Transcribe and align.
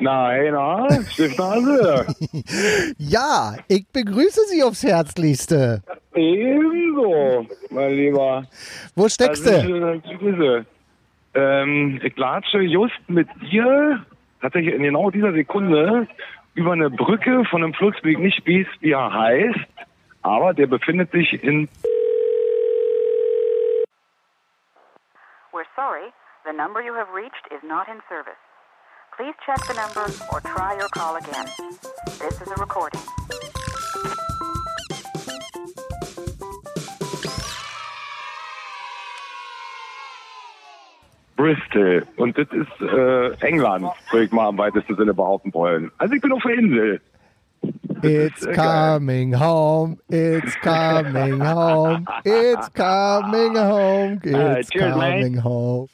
Nein, 0.00 0.52
na, 0.52 0.88
Stiftnase. 1.10 2.06
Ja, 2.98 3.54
ich 3.68 3.86
begrüße 3.92 4.40
Sie 4.48 4.62
aufs 4.62 4.82
Herzlichste. 4.82 5.82
Ebenso, 6.14 7.46
mein 7.70 7.92
Lieber. 7.92 8.44
Wo 8.94 9.08
steckst 9.08 9.46
Also, 9.46 9.68
du? 9.68 10.00
Grüße. 10.18 10.66
Ähm, 11.34 12.00
ich 12.02 12.16
latsche 12.16 12.60
just 12.60 12.94
mit 13.08 13.28
dir, 13.50 14.04
tatsächlich 14.40 14.74
in 14.74 14.82
genau 14.82 15.10
dieser 15.10 15.32
Sekunde, 15.32 16.06
über 16.54 16.72
eine 16.72 16.90
Brücke 16.90 17.44
von 17.50 17.64
einem 17.64 17.74
Fluss, 17.74 17.94
wie 18.02 18.12
ich 18.12 18.18
nicht 18.18 18.46
weiß, 18.46 18.66
wie 18.80 18.92
er 18.92 19.12
heißt, 19.12 19.58
aber 20.22 20.54
der 20.54 20.66
befindet 20.68 21.10
sich 21.10 21.42
in 21.42 21.68
We're 25.52 25.66
sorry, 25.76 26.12
the 26.44 26.52
number 26.56 26.80
you 26.80 26.94
have 26.94 27.08
reached 27.14 27.46
is 27.50 27.62
not 27.68 27.86
in 27.88 28.00
service. 28.08 28.38
Please 29.16 29.34
check 29.46 29.60
the 29.68 29.74
number 29.74 30.12
or 30.32 30.40
try 30.40 30.74
your 30.76 30.88
call 30.88 31.14
again. 31.14 31.46
This 32.18 32.40
is 32.40 32.48
a 32.48 32.54
recording. 32.56 33.00
Bristol. 41.36 42.02
Und 42.16 42.36
das 42.36 42.48
ist 42.50 42.80
äh, 42.80 43.46
England, 43.46 43.86
würde 44.10 44.24
ich 44.24 44.32
mal 44.32 44.48
im 44.48 44.58
weitesten 44.58 44.96
Sinne 44.96 45.14
behaupten 45.14 45.54
wollen. 45.54 45.92
Also 45.98 46.14
ich 46.14 46.20
bin 46.20 46.32
auf 46.32 46.42
der 46.42 46.54
Insel. 46.54 47.00
It's 48.02 48.44
äh, 48.44 48.52
geil. 48.52 48.98
coming 48.98 49.32
home, 49.32 49.96
it's 50.08 50.56
coming 50.60 51.40
home, 51.40 52.04
it's 52.24 52.68
coming 52.74 53.54
home, 53.56 54.20
it's 54.24 54.70
cheers, 54.70 54.96
mate. 54.96 55.22
coming 55.22 55.36
home. 55.36 55.88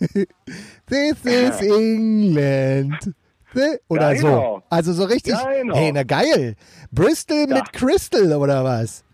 This 0.90 1.24
is 1.24 1.60
England. 1.62 3.14
Oder 3.88 4.12
Ja, 4.12 4.16
so. 4.18 4.26
genau. 4.26 4.62
Also 4.70 4.92
so 4.92 5.04
richtig. 5.04 5.32
Ja, 5.32 5.50
genau. 5.50 5.74
Hey, 5.76 5.92
na 5.92 6.02
geil. 6.04 6.54
Bristol 6.92 7.46
mit 7.48 7.72
Crystal 7.72 8.32
oder 8.36 8.62
was? 8.64 9.04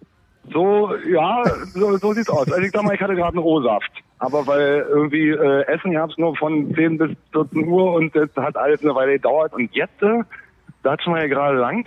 So, 0.52 0.94
ja, 1.10 1.42
so, 1.74 1.96
so 1.96 2.12
sieht's 2.12 2.28
aus. 2.30 2.50
Also 2.52 2.60
ich 2.62 2.70
sag 2.72 2.82
mal, 2.82 2.94
ich 2.94 3.00
hatte 3.00 3.14
gerade 3.14 3.36
einen 3.36 3.44
O-Saft. 3.44 3.90
Aber 4.18 4.46
weil 4.46 4.86
irgendwie 4.88 5.30
äh, 5.30 5.62
Essen 5.66 5.92
gab's 5.92 6.16
nur 6.18 6.36
von 6.36 6.74
10 6.74 6.98
bis 6.98 7.10
14 7.32 7.66
Uhr 7.66 7.92
und 7.94 8.14
das 8.14 8.28
hat 8.36 8.56
alles 8.56 8.80
eine 8.82 8.94
Weile 8.94 9.12
gedauert. 9.14 9.52
Und 9.54 9.74
jetzt, 9.74 10.02
äh, 10.02 10.22
da 10.82 10.96
schon 11.00 11.12
mal 11.14 11.20
hier 11.20 11.28
gerade 11.30 11.58
lang. 11.58 11.86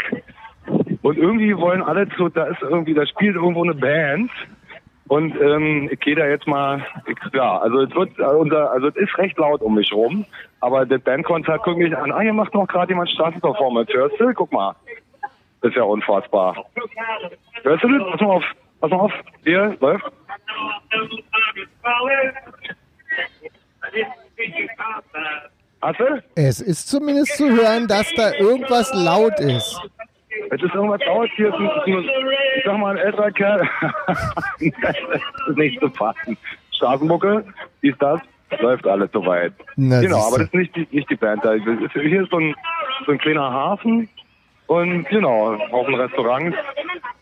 Und 1.02 1.18
irgendwie 1.18 1.56
wollen 1.58 1.82
alle 1.82 2.08
zu, 2.18 2.30
da 2.30 2.46
ist 2.46 2.62
irgendwie, 2.62 2.94
da 2.94 3.06
spielt 3.08 3.36
irgendwo 3.36 3.64
eine 3.64 3.74
Band. 3.74 4.30
Und 5.10 5.36
ähm, 5.42 5.90
ich 5.92 6.00
gehe 6.02 6.16
da 6.16 6.28
jetzt 6.28 6.46
mal, 6.46 6.86
ich, 7.08 7.18
ja, 7.34 7.58
also 7.58 7.82
es 7.82 7.94
wird, 7.96 8.18
äh, 8.20 8.24
unser, 8.26 8.72
also 8.72 8.90
es 8.90 8.96
ist 8.96 9.18
recht 9.18 9.36
laut 9.40 9.60
um 9.62 9.74
mich 9.74 9.92
rum. 9.92 10.24
Aber 10.60 10.86
das 10.86 11.02
Bandkonzert 11.02 11.64
guckt 11.64 11.80
mich 11.80 11.98
an, 11.98 12.12
ah, 12.12 12.20
hier 12.20 12.32
macht 12.32 12.54
noch 12.54 12.68
gerade 12.68 12.92
jemand 12.92 13.10
Straßenperformance. 13.10 13.92
Hörst 13.92 14.20
du? 14.20 14.32
Guck 14.36 14.52
mal. 14.52 14.76
Ist 15.64 15.76
ja 15.76 15.82
unfassbar. 15.82 16.64
Hörst 17.64 17.84
du 17.84 17.98
das? 17.98 18.12
Pass 18.12 18.22
mal 18.22 18.28
auf. 18.28 18.44
Pass 18.82 18.92
mal 18.92 19.00
auf. 19.00 19.14
Hier, 19.44 19.76
läuft. 19.80 20.06
Hast 25.82 26.00
du? 26.00 26.24
Es 26.36 26.62
ist 26.62 26.88
zumindest 26.88 27.36
zu 27.36 27.50
hören, 27.50 27.88
dass 27.88 28.14
da 28.14 28.34
irgendwas 28.34 28.94
laut 28.94 29.40
ist. 29.40 29.82
Es 30.52 30.64
ist 30.64 30.74
irgendwas 30.74 31.02
laut 31.06 31.30
hier. 31.36 31.54
Ich 32.56 32.64
sag 32.66 32.78
mal, 32.78 32.98
ein 32.98 33.06
älterer 33.06 33.32
Kerl. 33.32 33.70
das 34.82 34.96
ist 35.48 35.58
nicht 35.58 35.80
zu 35.80 35.90
fassen. 35.90 36.38
Straßenmucke, 36.76 37.46
wie 37.82 37.90
ist 37.90 38.02
das? 38.02 38.20
Läuft 38.60 38.88
alles 38.88 39.12
soweit. 39.12 39.54
Na, 39.76 40.02
genau, 40.02 40.28
aber 40.28 40.40
das 40.40 40.48
ist 40.48 40.56
nicht 40.56 40.76
die, 40.76 40.88
nicht 40.92 41.10
die 41.10 41.16
Band. 41.16 41.44
hier 41.44 42.24
ist 42.24 42.32
so 42.32 42.38
ein, 42.38 42.56
so 43.06 43.12
ein 43.12 43.20
kleiner 43.20 43.52
Hafen 43.52 44.10
und 44.70 45.06
genau, 45.10 45.56
auch 45.72 45.88
ein 45.88 45.96
Restaurant. 45.96 46.56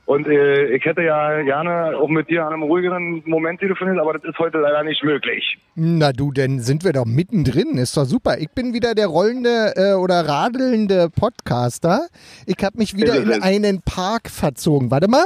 Und 0.06 0.28
äh, 0.28 0.66
ich 0.76 0.84
hätte 0.84 1.02
ja 1.02 1.42
gerne 1.44 1.98
auch 1.98 2.10
mit 2.10 2.30
dir 2.30 2.46
an 2.46 2.54
einem 2.54 2.64
ruhigeren 2.64 3.24
Moment 3.26 3.62
telefoniert, 3.62 4.00
aber 4.00 4.14
das 4.14 4.24
ist 4.26 4.38
heute 4.38 4.58
leider 4.58 4.84
nicht 4.84 5.02
möglich. 5.02 5.58
Na 5.76 6.12
du, 6.12 6.34
denn 6.34 6.60
sind 6.60 6.84
wir 6.84 6.92
doch 6.92 7.06
mittendrin. 7.06 7.78
Ist 7.78 7.96
doch 7.96 8.04
super. 8.04 8.38
Ich 8.38 8.50
bin 8.50 8.74
wieder 8.74 8.96
der 8.96 9.08
rollende 9.08 9.74
äh, 9.78 9.94
oder 9.94 10.28
radelnde 10.28 11.10
Podcaster. 11.10 12.08
Ich 12.46 12.62
habe 12.66 12.78
mich 12.78 12.98
wieder 12.98 13.16
in 13.16 13.42
einen 13.42 13.82
Park 13.82 14.30
verzogen. 14.30 14.92
Warte 14.92 15.08
mal. 15.08 15.26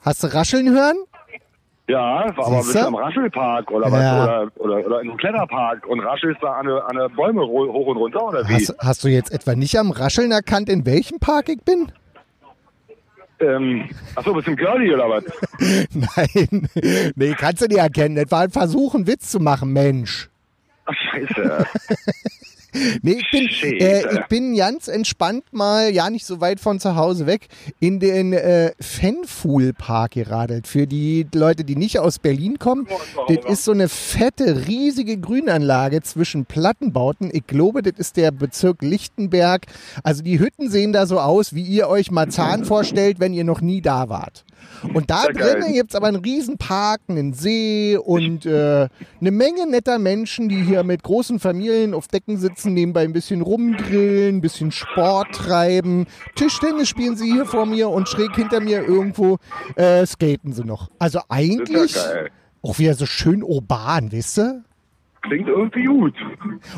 Hast 0.00 0.24
du 0.24 0.34
rascheln 0.34 0.68
hören? 0.70 0.96
Ja, 1.88 2.26
aber 2.36 2.44
Siehste? 2.44 2.72
bist 2.72 2.74
du 2.74 2.86
am 2.88 2.94
Raschelpark 2.96 3.70
oder 3.70 3.92
was? 3.92 4.02
Ja. 4.02 4.24
Oder, 4.24 4.50
oder, 4.56 4.86
oder 4.86 5.00
in 5.02 5.08
einem 5.08 5.16
Kletterpark 5.18 5.86
und 5.86 6.00
raschelst 6.00 6.42
da 6.42 6.54
an 6.54 6.68
an 6.68 7.14
Bäume 7.14 7.46
hoch 7.46 7.86
und 7.86 7.96
runter 7.96 8.24
oder 8.24 8.48
wie? 8.48 8.54
Hast, 8.54 8.74
hast 8.78 9.04
du 9.04 9.08
jetzt 9.08 9.32
etwa 9.32 9.54
nicht 9.54 9.78
am 9.78 9.92
Rascheln 9.92 10.32
erkannt, 10.32 10.68
in 10.68 10.84
welchem 10.84 11.20
Park 11.20 11.48
ich 11.48 11.62
bin? 11.62 11.92
Ähm, 13.38 13.88
achso, 14.14 14.32
bist 14.32 14.46
du 14.46 14.52
ein 14.52 14.56
Girlie 14.56 14.94
oder 14.94 15.10
was? 15.10 15.24
Nein. 15.92 16.68
Nee, 17.14 17.34
kannst 17.34 17.62
du 17.62 17.66
nicht 17.66 17.78
erkennen. 17.78 18.16
Das 18.16 18.30
war 18.30 18.42
ein 18.42 18.50
Versuch, 18.50 18.94
einen 18.94 19.06
Witz 19.06 19.30
zu 19.30 19.40
machen, 19.40 19.72
Mensch. 19.72 20.30
Ach, 20.86 20.94
scheiße. 20.94 21.66
Nee, 23.02 23.20
ich 23.20 23.30
bin, 23.30 23.48
äh, 23.80 24.14
ich 24.14 24.26
bin 24.26 24.56
ganz 24.56 24.88
entspannt 24.88 25.44
mal, 25.52 25.92
ja 25.92 26.10
nicht 26.10 26.26
so 26.26 26.40
weit 26.40 26.60
von 26.60 26.80
zu 26.80 26.96
Hause 26.96 27.26
weg, 27.26 27.48
in 27.80 28.00
den 28.00 28.32
äh, 28.32 28.72
Fenfuhl 28.80 29.72
Park 29.72 30.12
geradelt. 30.12 30.66
Für 30.66 30.86
die 30.86 31.26
Leute, 31.34 31.64
die 31.64 31.76
nicht 31.76 31.98
aus 31.98 32.18
Berlin 32.18 32.58
kommen, 32.58 32.86
das 33.28 33.44
ist 33.50 33.64
so 33.64 33.72
eine 33.72 33.88
fette, 33.88 34.66
riesige 34.66 35.18
Grünanlage 35.18 36.02
zwischen 36.02 36.46
Plattenbauten. 36.46 37.30
Ich 37.32 37.46
glaube, 37.46 37.82
das 37.82 37.94
ist 37.98 38.16
der 38.16 38.30
Bezirk 38.30 38.82
Lichtenberg. 38.82 39.66
Also 40.02 40.22
die 40.22 40.38
Hütten 40.38 40.70
sehen 40.70 40.92
da 40.92 41.06
so 41.06 41.20
aus, 41.20 41.54
wie 41.54 41.62
ihr 41.62 41.88
euch 41.88 42.10
Marzahn 42.10 42.64
vorstellt, 42.66 43.20
wenn 43.20 43.32
ihr 43.32 43.44
noch 43.44 43.60
nie 43.60 43.80
da 43.80 44.08
wart. 44.08 44.44
Und 44.92 45.10
da 45.10 45.24
drinnen 45.26 45.72
gibt's 45.72 45.94
aber 45.94 46.06
einen 46.06 46.16
riesen 46.16 46.58
Park, 46.58 47.00
einen 47.08 47.32
See 47.32 47.96
und 47.96 48.46
äh, 48.46 48.88
eine 49.20 49.30
Menge 49.30 49.66
netter 49.66 49.98
Menschen, 49.98 50.48
die 50.48 50.62
hier 50.62 50.82
mit 50.82 51.02
großen 51.02 51.40
Familien 51.40 51.94
auf 51.94 52.08
Decken 52.08 52.36
sitzen, 52.36 52.65
nebenbei 52.74 53.02
ein 53.04 53.12
bisschen 53.12 53.42
rumgrillen, 53.42 54.36
ein 54.36 54.40
bisschen 54.40 54.70
Sport 54.72 55.32
treiben. 55.34 56.06
Tischtennis 56.34 56.88
spielen 56.88 57.16
sie 57.16 57.30
hier 57.32 57.44
vor 57.46 57.66
mir 57.66 57.88
und 57.88 58.08
schräg 58.08 58.34
hinter 58.34 58.60
mir 58.60 58.82
irgendwo 58.86 59.38
äh, 59.76 60.04
skaten 60.06 60.52
sie 60.52 60.64
noch. 60.64 60.90
Also 60.98 61.20
eigentlich 61.28 61.94
ja 61.94 62.26
auch 62.62 62.78
wieder 62.78 62.94
so 62.94 63.06
schön 63.06 63.42
urban, 63.42 64.10
wisst 64.12 64.38
ihr? 64.38 64.62
Klingt 65.22 65.48
irgendwie 65.48 65.84
gut. 65.84 66.14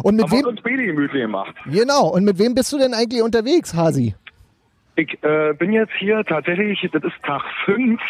Und 0.03 0.16
mit 0.16 0.25
Haben 0.25 0.32
wem, 0.38 0.47
uns 0.47 0.62
Baby 0.62 0.87
gemütlich 0.87 1.22
gemacht. 1.22 1.54
genau, 1.66 2.09
und 2.09 2.25
mit 2.25 2.38
wem 2.38 2.55
bist 2.55 2.72
du 2.72 2.78
denn 2.78 2.94
eigentlich 2.94 3.22
unterwegs, 3.22 3.75
Hasi? 3.75 4.15
Ich 4.97 5.16
äh, 5.22 5.53
bin 5.55 5.72
jetzt 5.72 5.93
hier 5.99 6.25
tatsächlich, 6.25 6.81
das 6.93 7.03
ist 7.05 7.15
Tag 7.25 7.43
5. 7.66 8.00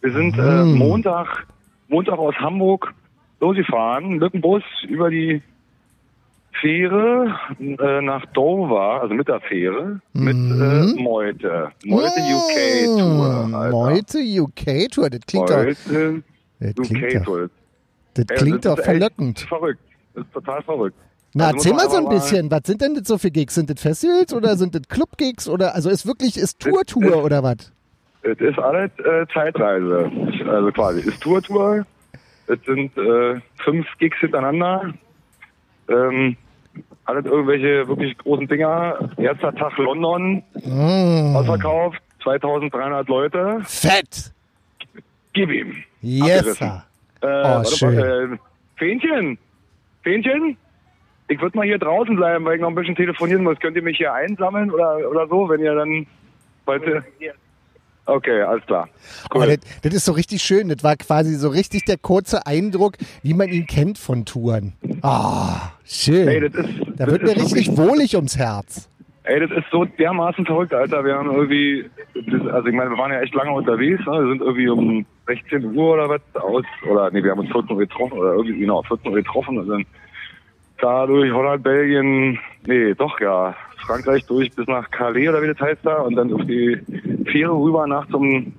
Wir 0.00 0.12
sind 0.12 0.36
äh, 0.38 0.42
Hm. 0.42 0.74
Montag, 0.76 1.46
Montag 1.88 2.18
aus 2.18 2.34
Hamburg 2.36 2.92
losgefahren 3.40 4.18
mit 4.18 4.32
dem 4.32 4.40
Bus 4.40 4.62
über 4.88 5.10
die 5.10 5.42
Fähre 6.60 7.34
äh, 7.60 8.00
nach 8.00 8.24
Dover, 8.32 9.02
also 9.02 9.14
mit 9.14 9.28
der 9.28 9.40
Fähre, 9.40 10.00
mit 10.12 10.34
äh, 10.36 11.00
Meute. 11.00 11.70
Meute 11.84 12.20
UK 12.20 12.98
Tour. 12.98 13.50
Alter. 13.52 13.70
Meute 13.70 14.18
UK 14.18 14.90
Tour, 14.90 15.10
das 15.10 15.20
klingt 15.26 15.50
doch, 15.50 15.56
Meute 15.56 16.22
das 16.60 16.70
UK 16.78 16.86
klingt 16.86 17.14
doch, 17.16 17.24
Tour. 17.24 17.50
das 18.14 18.26
klingt 18.38 18.64
doch 18.64 18.78
verlockend. 18.78 19.40
Verrückt. 19.40 19.80
Das 20.14 20.24
ist 20.24 20.32
total 20.32 20.62
verrückt. 20.62 20.96
Na, 21.34 21.46
Also 21.46 21.56
erzähl 21.56 21.72
mal 21.74 21.90
so 21.90 21.96
ein 21.96 22.08
bisschen. 22.08 22.50
Was 22.50 22.60
sind 22.64 22.80
denn 22.80 22.94
das 22.94 23.08
so 23.08 23.18
für 23.18 23.30
Gigs? 23.30 23.54
Sind 23.56 23.68
das 23.68 23.80
Festivals 23.82 24.32
oder 24.32 24.56
sind 24.56 24.74
das 24.74 24.82
Club-Gigs 24.88 25.48
oder 25.48 25.74
also 25.74 25.90
ist 25.90 26.06
wirklich 26.06 26.36
ist 26.36 26.60
Tour-Tour 26.60 27.24
oder 27.24 27.42
was? 27.42 27.72
Es 28.22 28.38
ist 28.38 28.58
alles 28.58 28.90
äh, 29.00 29.26
Zeitreise. 29.34 30.10
Also 30.48 30.70
quasi. 30.72 31.00
Ist 31.00 31.20
Tour-Tour. 31.20 31.84
Es 32.46 32.58
sind 32.64 32.96
äh, 32.96 33.40
fünf 33.64 33.86
Gigs 33.98 34.18
hintereinander. 34.18 34.94
Ähm, 35.88 36.36
alles 37.04 37.24
irgendwelche 37.26 37.86
wirklich 37.88 38.16
großen 38.18 38.48
Dinger. 38.48 39.10
Erster 39.16 39.54
Tag 39.54 39.76
London. 39.78 40.42
Mm. 40.64 41.36
Ausverkauft. 41.36 42.00
2300 42.22 43.06
Leute. 43.08 43.60
Fett! 43.64 44.32
Gib 45.34 45.50
ihm. 45.50 45.74
Yes. 46.00 46.60
Äh, 46.60 46.70
warte 47.20 47.76
schön. 47.76 47.94
Mal, 47.96 48.32
äh, 48.34 48.36
Fähnchen. 48.76 49.38
Fähnchen? 50.02 50.56
Ich 51.28 51.40
würde 51.40 51.56
mal 51.56 51.66
hier 51.66 51.78
draußen 51.78 52.16
bleiben, 52.16 52.44
weil 52.44 52.56
ich 52.56 52.60
noch 52.60 52.68
ein 52.68 52.74
bisschen 52.74 52.96
telefonieren 52.96 53.42
muss. 53.42 53.58
Könnt 53.58 53.76
ihr 53.76 53.82
mich 53.82 53.96
hier 53.96 54.12
einsammeln 54.12 54.70
oder, 54.70 54.98
oder 55.10 55.26
so, 55.28 55.48
wenn 55.48 55.60
ihr 55.60 55.74
dann 55.74 56.06
heute... 56.66 57.02
Okay, 58.06 58.42
alles 58.42 58.64
klar. 58.66 58.88
Oh, 59.30 59.38
Cool. 59.38 59.46
das, 59.46 59.58
das 59.82 59.94
ist 59.94 60.04
so 60.04 60.12
richtig 60.12 60.42
schön. 60.42 60.68
Das 60.68 60.84
war 60.84 60.94
quasi 60.96 61.34
so 61.36 61.48
richtig 61.48 61.86
der 61.86 61.96
kurze 61.96 62.46
Eindruck, 62.46 62.96
wie 63.22 63.32
man 63.32 63.48
ihn 63.48 63.66
kennt 63.66 63.96
von 63.96 64.26
Touren. 64.26 64.74
Ah, 65.00 65.70
schön. 65.84 66.28
Ey, 66.28 66.48
das 66.48 66.64
ist, 66.64 66.70
da 66.96 67.06
wird 67.06 67.22
mir 67.22 67.36
richtig 67.36 67.76
wohlig 67.76 68.14
ums 68.16 68.36
Herz. 68.36 68.88
Ey, 69.24 69.40
das 69.40 69.50
ist 69.52 69.64
so 69.70 69.86
dermaßen 69.86 70.44
verrückt, 70.44 70.74
Alter. 70.74 71.02
Wir 71.02 71.14
haben 71.14 71.30
irgendwie, 71.32 71.88
also 72.52 72.68
ich 72.68 72.74
meine, 72.74 72.90
wir 72.90 72.98
waren 72.98 73.10
ja 73.10 73.20
echt 73.20 73.34
lange 73.34 73.52
unterwegs. 73.52 74.04
Ne? 74.04 74.12
Wir 74.12 74.28
sind 74.28 74.42
irgendwie 74.42 74.68
um 74.68 75.06
16 75.26 75.64
Uhr 75.74 75.94
oder 75.94 76.08
was 76.10 76.20
aus, 76.34 76.64
oder 76.90 77.10
nee, 77.10 77.22
wir 77.22 77.30
haben 77.30 77.40
uns 77.40 77.50
14 77.50 77.70
Uhr 77.70 77.78
getroffen 77.78 78.18
oder 78.18 78.34
irgendwie, 78.34 78.58
genau, 78.58 78.82
14 78.82 79.10
Uhr 79.10 79.16
getroffen 79.16 79.58
und 79.58 79.68
dann 79.68 79.86
da 80.78 81.06
durch 81.06 81.32
Holland, 81.32 81.62
Belgien, 81.62 82.38
nee, 82.66 82.92
doch 82.94 83.18
ja, 83.20 83.54
Frankreich 83.86 84.26
durch 84.26 84.50
bis 84.52 84.66
nach 84.66 84.90
Calais 84.90 85.28
oder 85.28 85.42
wie 85.42 85.46
das 85.46 85.60
heißt 85.60 85.80
da 85.84 86.02
und 86.02 86.16
dann 86.16 86.32
auf 86.32 86.42
die 86.42 86.78
Fähre 87.30 87.52
rüber 87.52 87.86
nach 87.86 88.06
zum, 88.08 88.52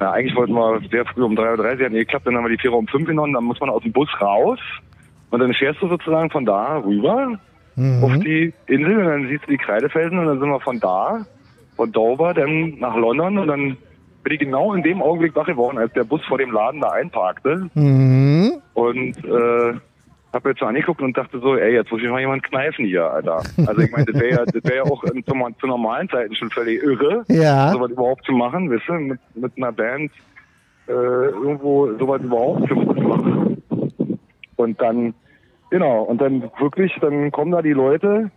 na 0.00 0.10
eigentlich 0.10 0.34
wollten 0.34 0.54
wir 0.54 0.80
sehr 0.90 1.04
früh 1.04 1.22
um 1.22 1.34
3.30 1.34 1.58
Uhr, 1.58 1.84
hat 1.84 1.92
nicht 1.92 2.00
geklappt, 2.00 2.26
dann 2.26 2.36
haben 2.36 2.44
wir 2.44 2.56
die 2.56 2.60
Fähre 2.60 2.74
um 2.74 2.88
5 2.88 3.06
genommen, 3.06 3.34
dann 3.34 3.44
muss 3.44 3.60
man 3.60 3.70
aus 3.70 3.82
dem 3.82 3.92
Bus 3.92 4.08
raus 4.20 4.58
und 5.34 5.40
dann 5.40 5.52
fährst 5.52 5.82
du 5.82 5.88
sozusagen 5.88 6.30
von 6.30 6.44
da 6.44 6.78
rüber 6.78 7.38
Mhm. 7.76 8.04
auf 8.04 8.12
die 8.20 8.54
Insel 8.68 8.98
und 8.98 9.04
dann 9.04 9.26
siehst 9.28 9.42
du 9.46 9.50
die 9.50 9.56
Kreidefelsen 9.58 10.16
und 10.16 10.26
dann 10.26 10.38
sind 10.38 10.48
wir 10.48 10.60
von 10.60 10.78
da, 10.78 11.26
von 11.74 11.90
Dover, 11.90 12.32
dann 12.32 12.78
nach 12.78 12.94
London 12.94 13.36
und 13.38 13.48
dann 13.48 13.76
bin 14.22 14.32
ich 14.32 14.38
genau 14.38 14.74
in 14.74 14.84
dem 14.84 15.02
Augenblick 15.02 15.34
wach 15.34 15.46
geworden, 15.46 15.78
als 15.78 15.92
der 15.92 16.04
Bus 16.04 16.24
vor 16.26 16.38
dem 16.38 16.52
Laden 16.52 16.80
da 16.80 16.90
einparkte 16.90 17.68
Mhm. 17.74 18.52
und 18.74 19.16
äh, 19.24 19.74
hab 20.32 20.46
jetzt 20.46 20.60
so 20.60 20.66
angeguckt 20.66 21.02
und 21.02 21.16
dachte 21.16 21.40
so, 21.40 21.56
ey, 21.56 21.74
jetzt 21.74 21.90
muss 21.90 22.00
ich 22.00 22.08
mal 22.08 22.20
jemand 22.20 22.44
kneifen 22.44 22.84
hier, 22.86 23.10
Alter. 23.10 23.42
Also 23.66 23.80
ich 23.82 23.90
meine, 23.90 24.04
das 24.06 24.20
wäre 24.20 24.30
ja, 24.30 24.44
das 24.44 24.64
wär 24.64 24.76
ja 24.76 24.82
auch 24.84 25.02
in, 25.04 25.24
zu, 25.24 25.32
zu 25.60 25.66
normalen 25.66 26.08
Zeiten 26.08 26.34
schon 26.36 26.50
völlig 26.50 26.80
irre, 26.82 27.24
Ja. 27.28 27.72
sowas 27.72 27.90
überhaupt 27.90 28.24
zu 28.24 28.32
machen, 28.32 28.70
weißt 28.70 28.86
du, 28.88 28.92
mit, 28.94 29.20
mit 29.34 29.52
einer 29.56 29.72
Band 29.72 30.12
äh, 30.86 30.92
irgendwo 30.92 31.92
sowas 31.98 32.20
überhaupt 32.22 32.68
zu 32.68 32.74
machen. 32.76 33.62
Und 34.56 34.80
dann, 34.80 35.14
genau, 35.74 36.02
und 36.04 36.20
dann 36.20 36.42
wirklich, 36.60 36.92
dann 37.00 37.32
kommen 37.32 37.50
da 37.50 37.60
die 37.60 37.72
Leute 37.72 38.30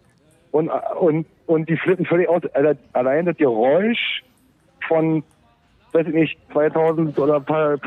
und, 0.50 0.72
und, 1.00 1.28
und 1.46 1.70
die 1.70 1.78
flippen 1.78 2.04
völlig 2.08 2.28
aus. 2.28 2.42
Allein 2.94 3.28
das 3.28 3.38
Geräusch 3.38 4.24
von, 4.88 5.24
weiß 5.92 6.08
ich 6.08 6.14
nicht, 6.16 6.40
2000 6.52 7.18
oder 7.20 7.36
ein 7.36 7.46
paar 7.46 7.78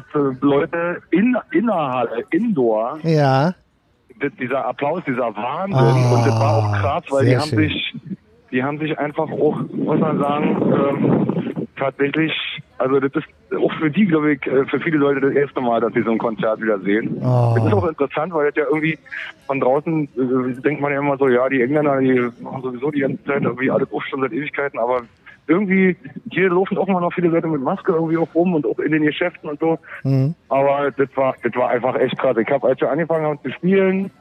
Leute 0.41 1.03
in, 1.11 1.37
in 1.51 1.67
der 1.67 1.75
Halle, 1.75 2.25
Indoor, 2.31 2.99
Ja. 3.03 3.55
das- 4.21 4.33
dieser 4.39 4.65
Applaus, 4.67 5.03
dieser 5.05 5.35
Wahnsinn. 5.35 6.05
Ah, 6.05 6.15
und 6.15 6.27
das 6.27 6.41
war 6.41 6.55
auch 6.59 6.73
krass, 6.81 7.05
weil 7.11 7.27
die 7.27 7.37
haben 7.37 7.49
schön. 7.49 7.59
sich, 7.69 7.95
die 8.53 8.63
haben 8.63 8.79
sich 8.79 8.97
einfach 9.01 9.29
auch, 9.29 9.61
muss 9.73 9.99
man 9.99 10.19
sagen, 10.21 10.47
ähm, 10.73 11.67
tatsächlich, 11.77 12.33
also 12.79 13.01
das 13.01 13.11
ist 13.17 13.27
auch 13.57 13.73
für 13.75 13.91
die, 13.91 14.07
glaube 14.07 14.35
ich, 14.35 14.47
äh, 14.47 14.65
für 14.67 14.81
viele 14.81 14.99
Leute 14.99 15.21
das 15.21 15.35
erste 15.35 15.61
Mal, 15.61 15.81
dass 15.81 15.93
sie 15.93 16.03
so 16.03 16.11
ein 16.11 16.19
Konzert 16.19 16.61
wieder 16.61 16.79
sehen. 16.81 17.19
Oh. 17.21 17.55
Das 17.57 17.67
ist 17.67 17.73
auch 17.73 17.89
interessant, 17.89 18.33
weil 18.33 18.47
das 18.47 18.57
ja 18.57 18.65
irgendwie 18.65 18.99
von 19.47 19.61
draußen 19.61 20.05
äh, 20.05 20.61
denkt 20.63 20.81
man 20.81 20.93
ja 20.93 20.99
immer 20.99 21.17
so, 21.17 21.29
ja, 21.29 21.49
die 21.49 21.63
Engländer, 21.63 21.99
die 22.01 22.29
machen 22.43 22.63
sowieso 22.63 22.91
die 22.91 23.01
ganze 23.01 23.25
Zeit 23.25 23.43
irgendwie 23.43 23.71
alles 23.71 23.93
auf 23.93 24.05
schon 24.05 24.21
seit 24.21 24.33
Ewigkeiten, 24.33 24.79
aber 24.79 25.03
irgendwie, 25.47 25.97
hier 26.31 26.49
laufen 26.49 26.79
auch 26.79 26.87
immer 26.87 27.01
noch 27.01 27.13
viele 27.13 27.29
Leute 27.29 27.49
mit 27.49 27.61
Maske 27.61 27.93
irgendwie 27.93 28.17
auch 28.17 28.33
rum 28.35 28.55
und 28.55 28.65
auch 28.65 28.79
in 28.79 28.93
den 28.93 29.03
Geschäften 29.03 29.51
und 29.51 29.59
so. 29.59 29.79
Mhm. 30.05 30.35
Aber 30.49 30.93
das 30.93 31.09
war, 31.17 31.35
das 31.43 31.55
war 31.57 31.71
einfach 31.71 31.97
echt 31.97 32.17
krass. 32.19 32.37
Ich 32.37 32.49
habe, 32.49 32.69
als 32.69 32.81
wir 32.81 32.91
angefangen 32.91 33.27
haben 33.27 33.41
zu 33.43 33.51
spielen, 33.51 34.13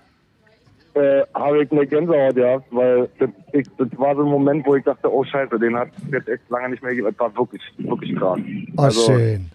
äh, 0.99 1.23
habe 1.33 1.63
ich 1.63 1.71
eine 1.71 1.87
Gänsehaut 1.87 2.35
gehabt, 2.35 2.65
weil 2.71 3.09
das, 3.19 3.29
ich, 3.53 3.67
das 3.77 3.87
war 3.97 4.15
so 4.15 4.21
ein 4.23 4.29
Moment, 4.29 4.65
wo 4.65 4.75
ich 4.75 4.83
dachte, 4.83 5.11
oh 5.11 5.23
Scheiße, 5.23 5.57
den 5.59 5.75
hat 5.77 5.89
jetzt 6.11 6.27
echt 6.27 6.49
lange 6.49 6.69
nicht 6.69 6.83
mehr 6.83 6.91
gegeben. 6.91 7.07
Das 7.17 7.19
war 7.19 7.37
wirklich, 7.37 7.61
wirklich 7.77 8.15
krass. 8.15 8.39
Oh, 8.77 8.81
also, 8.81 9.11
schön. 9.11 9.49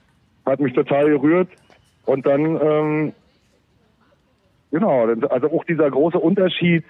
hat 0.47 0.61
mich 0.61 0.73
total 0.75 1.07
gerührt. 1.11 1.49
Und 2.07 2.27
dann, 2.27 2.61
ähm, 2.61 3.13
genau, 4.71 5.07
also 5.31 5.51
auch 5.53 5.65
dieser 5.65 5.91
große 5.91 6.19
Unterschied. 6.19 6.85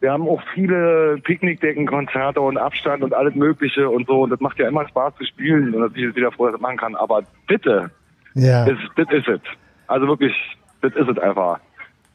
Wir 0.00 0.12
haben 0.12 0.28
auch 0.28 0.40
viele 0.54 1.18
Picknickdecken, 1.24 1.86
Konzerte 1.86 2.40
und 2.40 2.56
Abstand 2.56 3.02
und 3.02 3.12
alles 3.14 3.34
Mögliche 3.34 3.88
und 3.90 4.06
so. 4.06 4.22
Und 4.22 4.30
das 4.30 4.40
macht 4.40 4.58
ja 4.58 4.68
immer 4.68 4.86
Spaß 4.88 5.14
zu 5.16 5.24
spielen 5.24 5.74
und 5.74 5.80
dass 5.82 5.92
ich 5.96 6.02
jetzt 6.02 6.16
wieder 6.16 6.30
froh, 6.32 6.46
dass 6.46 6.54
ich 6.54 6.60
das 6.60 6.62
machen 6.62 6.76
kann. 6.78 6.94
Aber 6.94 7.22
bitte, 7.46 7.90
Ja. 8.34 8.64
das, 8.64 8.78
das 8.96 9.10
ist 9.12 9.28
es. 9.28 9.40
Also 9.88 10.06
wirklich, 10.06 10.32
das 10.82 10.94
ist 10.94 11.08
es 11.08 11.18
einfach. 11.18 11.60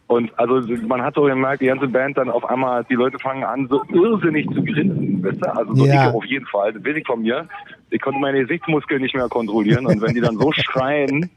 Und 0.07 0.37
also 0.37 0.59
man 0.85 1.01
hat 1.01 1.15
so 1.15 1.23
gemerkt, 1.23 1.61
die 1.61 1.67
ganze 1.67 1.87
Band 1.87 2.17
dann 2.17 2.29
auf 2.29 2.45
einmal, 2.45 2.83
die 2.89 2.95
Leute 2.95 3.17
fangen 3.19 3.43
an, 3.43 3.67
so 3.69 3.83
irrsinnig 3.91 4.47
zu 4.49 4.63
grinsen, 4.63 5.23
weißt 5.23 5.41
du? 5.41 5.55
Also 5.55 5.75
so 5.75 5.85
Ja. 5.85 6.09
ich 6.09 6.15
auf 6.15 6.25
jeden 6.25 6.45
Fall, 6.45 6.73
das 6.73 6.83
weiß 6.83 6.97
ich 6.97 7.07
von 7.07 7.21
mir. 7.21 7.47
Ich 7.89 8.01
konnte 8.01 8.19
meine 8.19 8.41
Gesichtsmuskeln 8.41 9.01
nicht 9.01 9.15
mehr 9.15 9.29
kontrollieren 9.29 9.85
und 9.85 10.01
wenn 10.01 10.13
die 10.13 10.21
dann 10.21 10.37
so 10.37 10.51
schreien, 10.53 11.29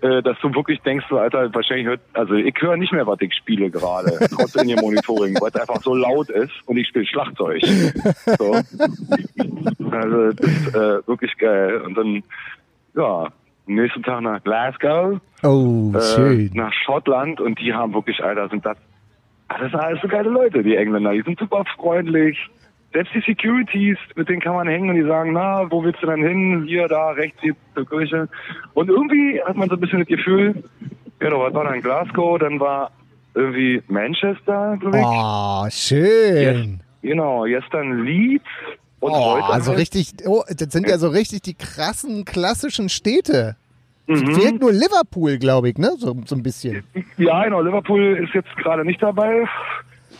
äh, 0.00 0.22
dass 0.22 0.38
du 0.40 0.54
wirklich 0.54 0.80
denkst, 0.82 1.06
so, 1.08 1.18
Alter, 1.18 1.54
wahrscheinlich 1.54 1.86
hört, 1.86 2.00
also 2.14 2.34
ich 2.34 2.54
höre 2.60 2.76
nicht 2.76 2.92
mehr, 2.92 3.06
was 3.06 3.20
ich 3.20 3.34
spiele 3.34 3.70
gerade, 3.70 4.26
trotz 4.34 4.54
in 4.56 4.68
ihr 4.68 4.80
Monitoring, 4.80 5.34
weil 5.40 5.50
es 5.50 5.56
einfach 5.60 5.82
so 5.82 5.94
laut 5.94 6.30
ist 6.30 6.52
und 6.66 6.76
ich 6.78 6.88
spiele 6.88 7.06
Schlagzeug. 7.06 7.62
So. 8.38 8.60
Also 9.90 10.32
das 10.32 10.46
ist 10.50 10.74
äh, 10.74 11.06
wirklich 11.06 11.36
geil. 11.38 11.80
Und 11.82 11.94
dann, 11.96 12.22
ja, 12.94 13.28
nächsten 13.74 14.02
Tag 14.02 14.20
nach 14.22 14.42
Glasgow, 14.44 15.18
Oh, 15.42 15.92
äh, 15.94 16.00
schön. 16.00 16.50
nach 16.54 16.72
Schottland 16.72 17.40
und 17.40 17.58
die 17.60 17.72
haben 17.74 17.92
wirklich, 17.94 18.22
Alter, 18.22 18.48
sind 18.48 18.64
das, 18.64 18.76
ah, 19.48 19.56
das 19.60 19.70
sind 19.70 19.80
alles 19.80 20.00
so 20.02 20.08
geile 20.08 20.30
Leute, 20.30 20.62
die 20.62 20.76
Engländer. 20.76 21.12
Die 21.12 21.22
sind 21.22 21.38
super 21.38 21.64
freundlich. 21.76 22.38
Selbst 22.92 23.12
die 23.14 23.20
Securities, 23.20 23.98
mit 24.14 24.28
denen 24.28 24.40
kann 24.40 24.54
man 24.54 24.68
hängen 24.68 24.88
und 24.88 24.96
die 24.96 25.02
sagen, 25.02 25.32
na, 25.32 25.70
wo 25.70 25.82
willst 25.84 26.02
du 26.02 26.06
denn 26.06 26.22
hin? 26.22 26.64
Hier, 26.66 26.88
da, 26.88 27.10
rechts, 27.10 27.38
hier 27.42 27.54
zur 27.74 27.86
Kirche. 27.86 28.28
Und 28.74 28.88
irgendwie 28.88 29.40
hat 29.44 29.56
man 29.56 29.68
so 29.68 29.74
ein 29.74 29.80
bisschen 29.80 29.98
das 29.98 30.08
Gefühl, 30.08 30.62
genau, 31.18 31.40
was 31.40 31.52
war 31.52 31.64
dann 31.64 31.82
Glasgow, 31.82 32.38
dann 32.38 32.58
war 32.60 32.90
irgendwie 33.34 33.82
Manchester, 33.88 34.78
glaube 34.80 34.96
ich. 34.98 35.04
Oh, 35.04 35.66
schön. 35.68 36.80
Genau, 37.02 37.42
gestern 37.44 38.04
Leeds 38.04 38.44
und 39.00 39.12
Oh, 39.12 39.34
also 39.42 39.70
halt- 39.70 39.78
richtig, 39.80 40.12
oh, 40.26 40.42
das 40.48 40.72
sind 40.72 40.88
ja 40.88 40.98
so 40.98 41.08
richtig 41.08 41.42
die 41.42 41.54
krassen 41.54 42.24
klassischen 42.24 42.88
Städte. 42.88 43.56
Mhm. 44.06 44.34
Fehlt 44.36 44.60
nur 44.60 44.72
Liverpool, 44.72 45.36
glaube 45.38 45.68
ich, 45.68 45.78
ne? 45.78 45.92
So, 45.98 46.16
so 46.26 46.36
ein 46.36 46.42
bisschen. 46.42 46.84
Ja, 47.16 47.42
genau. 47.44 47.60
Liverpool 47.60 48.16
ist 48.22 48.32
jetzt 48.34 48.54
gerade 48.56 48.84
nicht 48.84 49.02
dabei. 49.02 49.46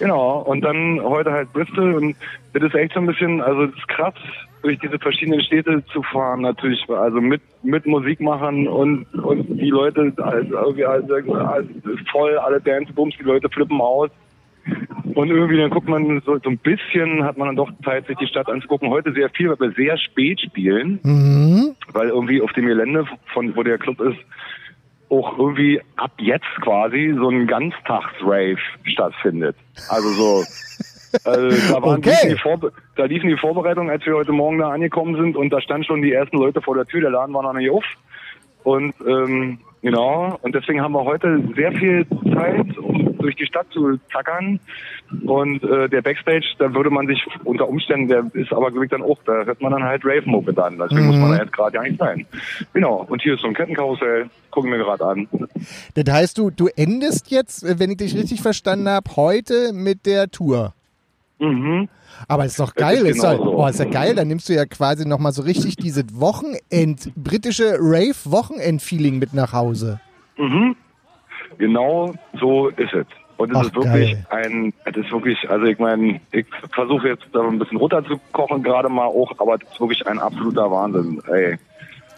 Genau. 0.00 0.40
Und 0.42 0.62
dann 0.62 1.00
heute 1.02 1.30
halt 1.32 1.52
Bristol. 1.52 1.94
Und 1.94 2.16
das 2.52 2.64
ist 2.64 2.74
echt 2.74 2.94
so 2.94 3.00
ein 3.00 3.06
bisschen, 3.06 3.40
also 3.40 3.66
das 3.66 3.76
ist 3.76 3.86
krass, 3.88 4.14
durch 4.62 4.78
diese 4.80 4.98
verschiedenen 4.98 5.40
Städte 5.40 5.84
zu 5.92 6.02
fahren 6.02 6.40
natürlich. 6.40 6.84
Also 6.90 7.20
mit, 7.20 7.40
mit 7.62 7.86
Musik 7.86 8.20
machen 8.20 8.66
und, 8.66 9.04
und 9.14 9.46
die 9.56 9.70
Leute, 9.70 10.12
also 10.16 10.52
irgendwie 10.52 10.84
halt, 10.84 11.08
halt 11.08 11.68
voll, 12.10 12.36
alle 12.38 12.60
Dancebooms, 12.60 13.14
die 13.18 13.22
Leute 13.24 13.48
flippen 13.48 13.80
aus. 13.80 14.10
Und 15.14 15.30
irgendwie 15.30 15.56
dann 15.56 15.70
guckt 15.70 15.88
man 15.88 16.20
so, 16.26 16.38
so 16.38 16.50
ein 16.50 16.58
bisschen, 16.58 17.24
hat 17.24 17.38
man 17.38 17.48
dann 17.48 17.56
doch 17.56 17.70
Zeit, 17.84 18.06
sich 18.06 18.16
die 18.18 18.26
Stadt 18.26 18.48
anzugucken. 18.48 18.90
Heute 18.90 19.12
sehr 19.12 19.30
viel, 19.30 19.48
weil 19.48 19.58
wir 19.60 19.72
sehr 19.72 19.96
spät 19.98 20.40
spielen 20.40 21.00
Mhm. 21.02 21.74
weil 21.92 22.08
irgendwie 22.08 22.42
auf 22.42 22.52
dem 22.52 22.66
Gelände, 22.66 23.06
von 23.32 23.56
wo 23.56 23.62
der 23.62 23.78
Club 23.78 24.00
ist, 24.00 24.18
auch 25.08 25.38
irgendwie 25.38 25.80
ab 25.96 26.12
jetzt 26.18 26.44
quasi 26.62 27.14
so 27.16 27.28
ein 27.28 27.46
Ganztags-Rave 27.46 28.58
stattfindet. 28.84 29.56
Also 29.88 30.08
so. 30.08 30.44
Also 31.24 31.72
da, 31.72 31.82
waren 31.82 31.98
Okay. 31.98 32.10
liefen 32.10 32.28
die 32.30 32.38
Vorbe 32.42 32.72
da 32.96 33.04
liefen 33.04 33.28
die 33.28 33.36
Vorbereitungen, 33.36 33.90
als 33.90 34.04
wir 34.04 34.14
heute 34.14 34.32
Morgen 34.32 34.58
da 34.58 34.70
angekommen 34.70 35.14
sind 35.16 35.36
und 35.36 35.50
da 35.50 35.60
standen 35.60 35.84
schon 35.84 36.02
die 36.02 36.12
ersten 36.12 36.36
Leute 36.38 36.60
vor 36.60 36.74
der 36.74 36.86
Tür, 36.86 37.00
der 37.00 37.10
Laden 37.10 37.34
war 37.34 37.42
noch 37.42 37.52
nicht 37.52 37.70
auf. 37.70 37.84
Und 38.64 38.94
ähm, 39.06 39.60
genau, 39.80 40.36
und 40.42 40.54
deswegen 40.54 40.80
haben 40.82 40.92
wir 40.92 41.04
heute 41.04 41.40
sehr 41.54 41.72
viel 41.72 42.04
Zeit, 42.34 42.76
um 42.78 43.05
durch 43.18 43.36
die 43.36 43.46
Stadt 43.46 43.66
zu 43.70 43.98
zackern. 44.12 44.60
Und 45.24 45.62
äh, 45.62 45.88
der 45.88 46.02
Backstage, 46.02 46.46
da 46.58 46.72
würde 46.74 46.90
man 46.90 47.06
sich 47.06 47.24
unter 47.44 47.68
Umständen, 47.68 48.08
der 48.08 48.24
ist 48.34 48.52
aber 48.52 48.72
wirklich 48.72 48.90
dann 48.90 49.02
auch, 49.02 49.18
da 49.24 49.44
hört 49.44 49.60
man 49.60 49.72
dann 49.72 49.84
halt 49.84 50.02
Rave-Mucke 50.04 50.52
dann. 50.52 50.78
Deswegen 50.78 51.06
muss 51.06 51.16
man 51.16 51.32
da 51.32 51.42
jetzt 51.42 51.52
gerade 51.52 51.76
ja 51.76 51.82
nicht 51.82 51.98
sein. 51.98 52.26
Genau, 52.72 53.06
und 53.08 53.22
hier 53.22 53.34
ist 53.34 53.40
so 53.42 53.48
ein 53.48 53.54
Kettenkarussell, 53.54 54.28
gucken 54.50 54.70
wir 54.70 54.78
gerade 54.78 55.04
an. 55.04 55.28
Das 55.94 56.14
heißt, 56.14 56.38
du, 56.38 56.50
du 56.50 56.68
endest 56.76 57.30
jetzt, 57.30 57.78
wenn 57.78 57.90
ich 57.90 57.98
dich 57.98 58.14
richtig 58.16 58.42
verstanden 58.42 58.88
habe, 58.88 59.16
heute 59.16 59.72
mit 59.72 60.06
der 60.06 60.30
Tour. 60.30 60.74
Mhm. 61.38 61.88
Aber 62.28 62.46
ist 62.46 62.58
doch 62.58 62.74
geil. 62.74 62.98
ist 63.06 63.16
Ist, 63.16 63.24
doch, 63.24 63.32
genau 63.32 63.44
so. 63.44 63.58
oh, 63.58 63.66
ist 63.66 63.78
ja 63.78 63.84
geil. 63.84 64.14
Dann 64.14 64.28
nimmst 64.28 64.48
du 64.48 64.54
ja 64.54 64.64
quasi 64.64 65.06
nochmal 65.06 65.32
so 65.32 65.42
richtig 65.42 65.76
dieses 65.76 66.04
Wochenend, 66.18 67.12
britische 67.14 67.76
Rave-Wochenend-Feeling 67.78 69.18
mit 69.18 69.34
nach 69.34 69.52
Hause. 69.52 70.00
Mhm. 70.38 70.76
Genau 71.58 72.14
so 72.38 72.68
ist 72.68 72.92
es. 72.92 73.06
Und 73.38 73.50
es 73.50 73.56
Ach, 73.58 73.64
ist 73.64 73.74
wirklich 73.74 74.12
geil. 74.12 74.26
ein, 74.30 74.72
es 74.86 74.96
ist 74.96 75.10
wirklich, 75.12 75.50
also 75.50 75.66
ich 75.66 75.78
meine, 75.78 76.20
ich 76.32 76.46
versuche 76.74 77.08
jetzt 77.08 77.26
da 77.32 77.42
ein 77.42 77.58
bisschen 77.58 77.76
runterzukochen 77.76 78.62
gerade 78.62 78.88
mal 78.88 79.04
auch, 79.06 79.30
aber 79.38 79.56
es 79.56 79.62
ist 79.70 79.78
wirklich 79.80 80.06
ein 80.06 80.18
absoluter 80.18 80.70
Wahnsinn. 80.70 81.20
Ey, 81.32 81.58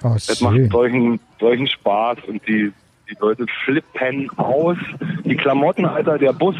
Oh, 0.04 0.12
es 0.14 0.40
macht 0.40 0.70
solchen, 0.70 1.18
solchen 1.40 1.66
Spaß 1.66 2.18
und 2.28 2.40
die, 2.46 2.72
die 3.10 3.16
Leute 3.20 3.46
flippen 3.64 4.30
aus. 4.38 4.76
Die 5.24 5.34
Klamotten, 5.34 5.86
Alter, 5.86 6.18
der 6.18 6.32
Bus 6.32 6.54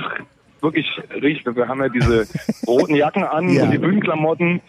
wirklich 0.61 0.85
riecht. 1.23 1.47
Wir 1.55 1.69
haben 1.69 1.81
ja 1.81 1.89
diese 1.89 2.27
roten 2.67 2.97
Jacken 2.97 3.23
an 3.23 3.49
Ja. 3.51 3.63
und 3.63 3.71
die 3.71 3.79
Bühnenklamotten. 3.79 4.61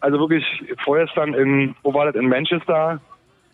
Also 0.00 0.18
wirklich 0.18 0.44
vorgestern 0.84 1.32
in, 1.34 1.76
wo 1.84 1.94
war 1.94 2.06
das, 2.06 2.16
in 2.16 2.28
Manchester, 2.28 3.00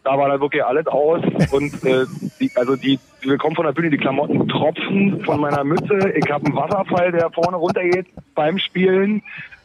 da 0.03 0.17
war 0.19 0.29
da 0.31 0.41
wirklich 0.41 0.65
alles 0.65 0.87
aus 0.87 1.21
und 1.53 1.85
äh, 1.85 2.07
die, 2.41 2.51
also 2.57 2.77
die, 2.77 2.99
wir 3.25 3.39
kommen 3.39 3.57
von 3.57 3.65
der 3.65 3.73
Bühne, 3.73 3.91
die 3.91 3.97
Klamotten 3.97 4.47
tropfen 4.49 5.23
von 5.25 5.41
meiner 5.41 5.65
Mütze. 5.65 6.13
Ich 6.15 6.31
habe 6.31 6.47
einen 6.47 6.57
Wasserfall, 6.57 7.13
der 7.13 7.31
vorne 7.31 7.57
runtergeht 7.57 8.07
beim 8.35 8.59
Spielen. 8.59 9.23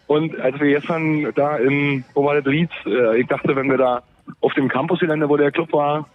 Und 0.07 0.39
als 0.39 0.59
wir 0.59 0.67
gestern 0.67 1.31
da 1.35 1.57
in, 1.57 2.03
wo 2.13 2.25
war 2.25 2.35
das 2.35 2.45
Leeds, 2.45 2.73
äh, 2.85 3.19
ich 3.19 3.27
dachte, 3.27 3.55
wenn 3.55 3.69
wir 3.69 3.77
da 3.77 4.01
auf 4.41 4.53
dem 4.53 4.67
Campusgelände, 4.67 5.29
wo 5.29 5.37
der 5.37 5.51
Club 5.51 5.71
war, 5.73 6.07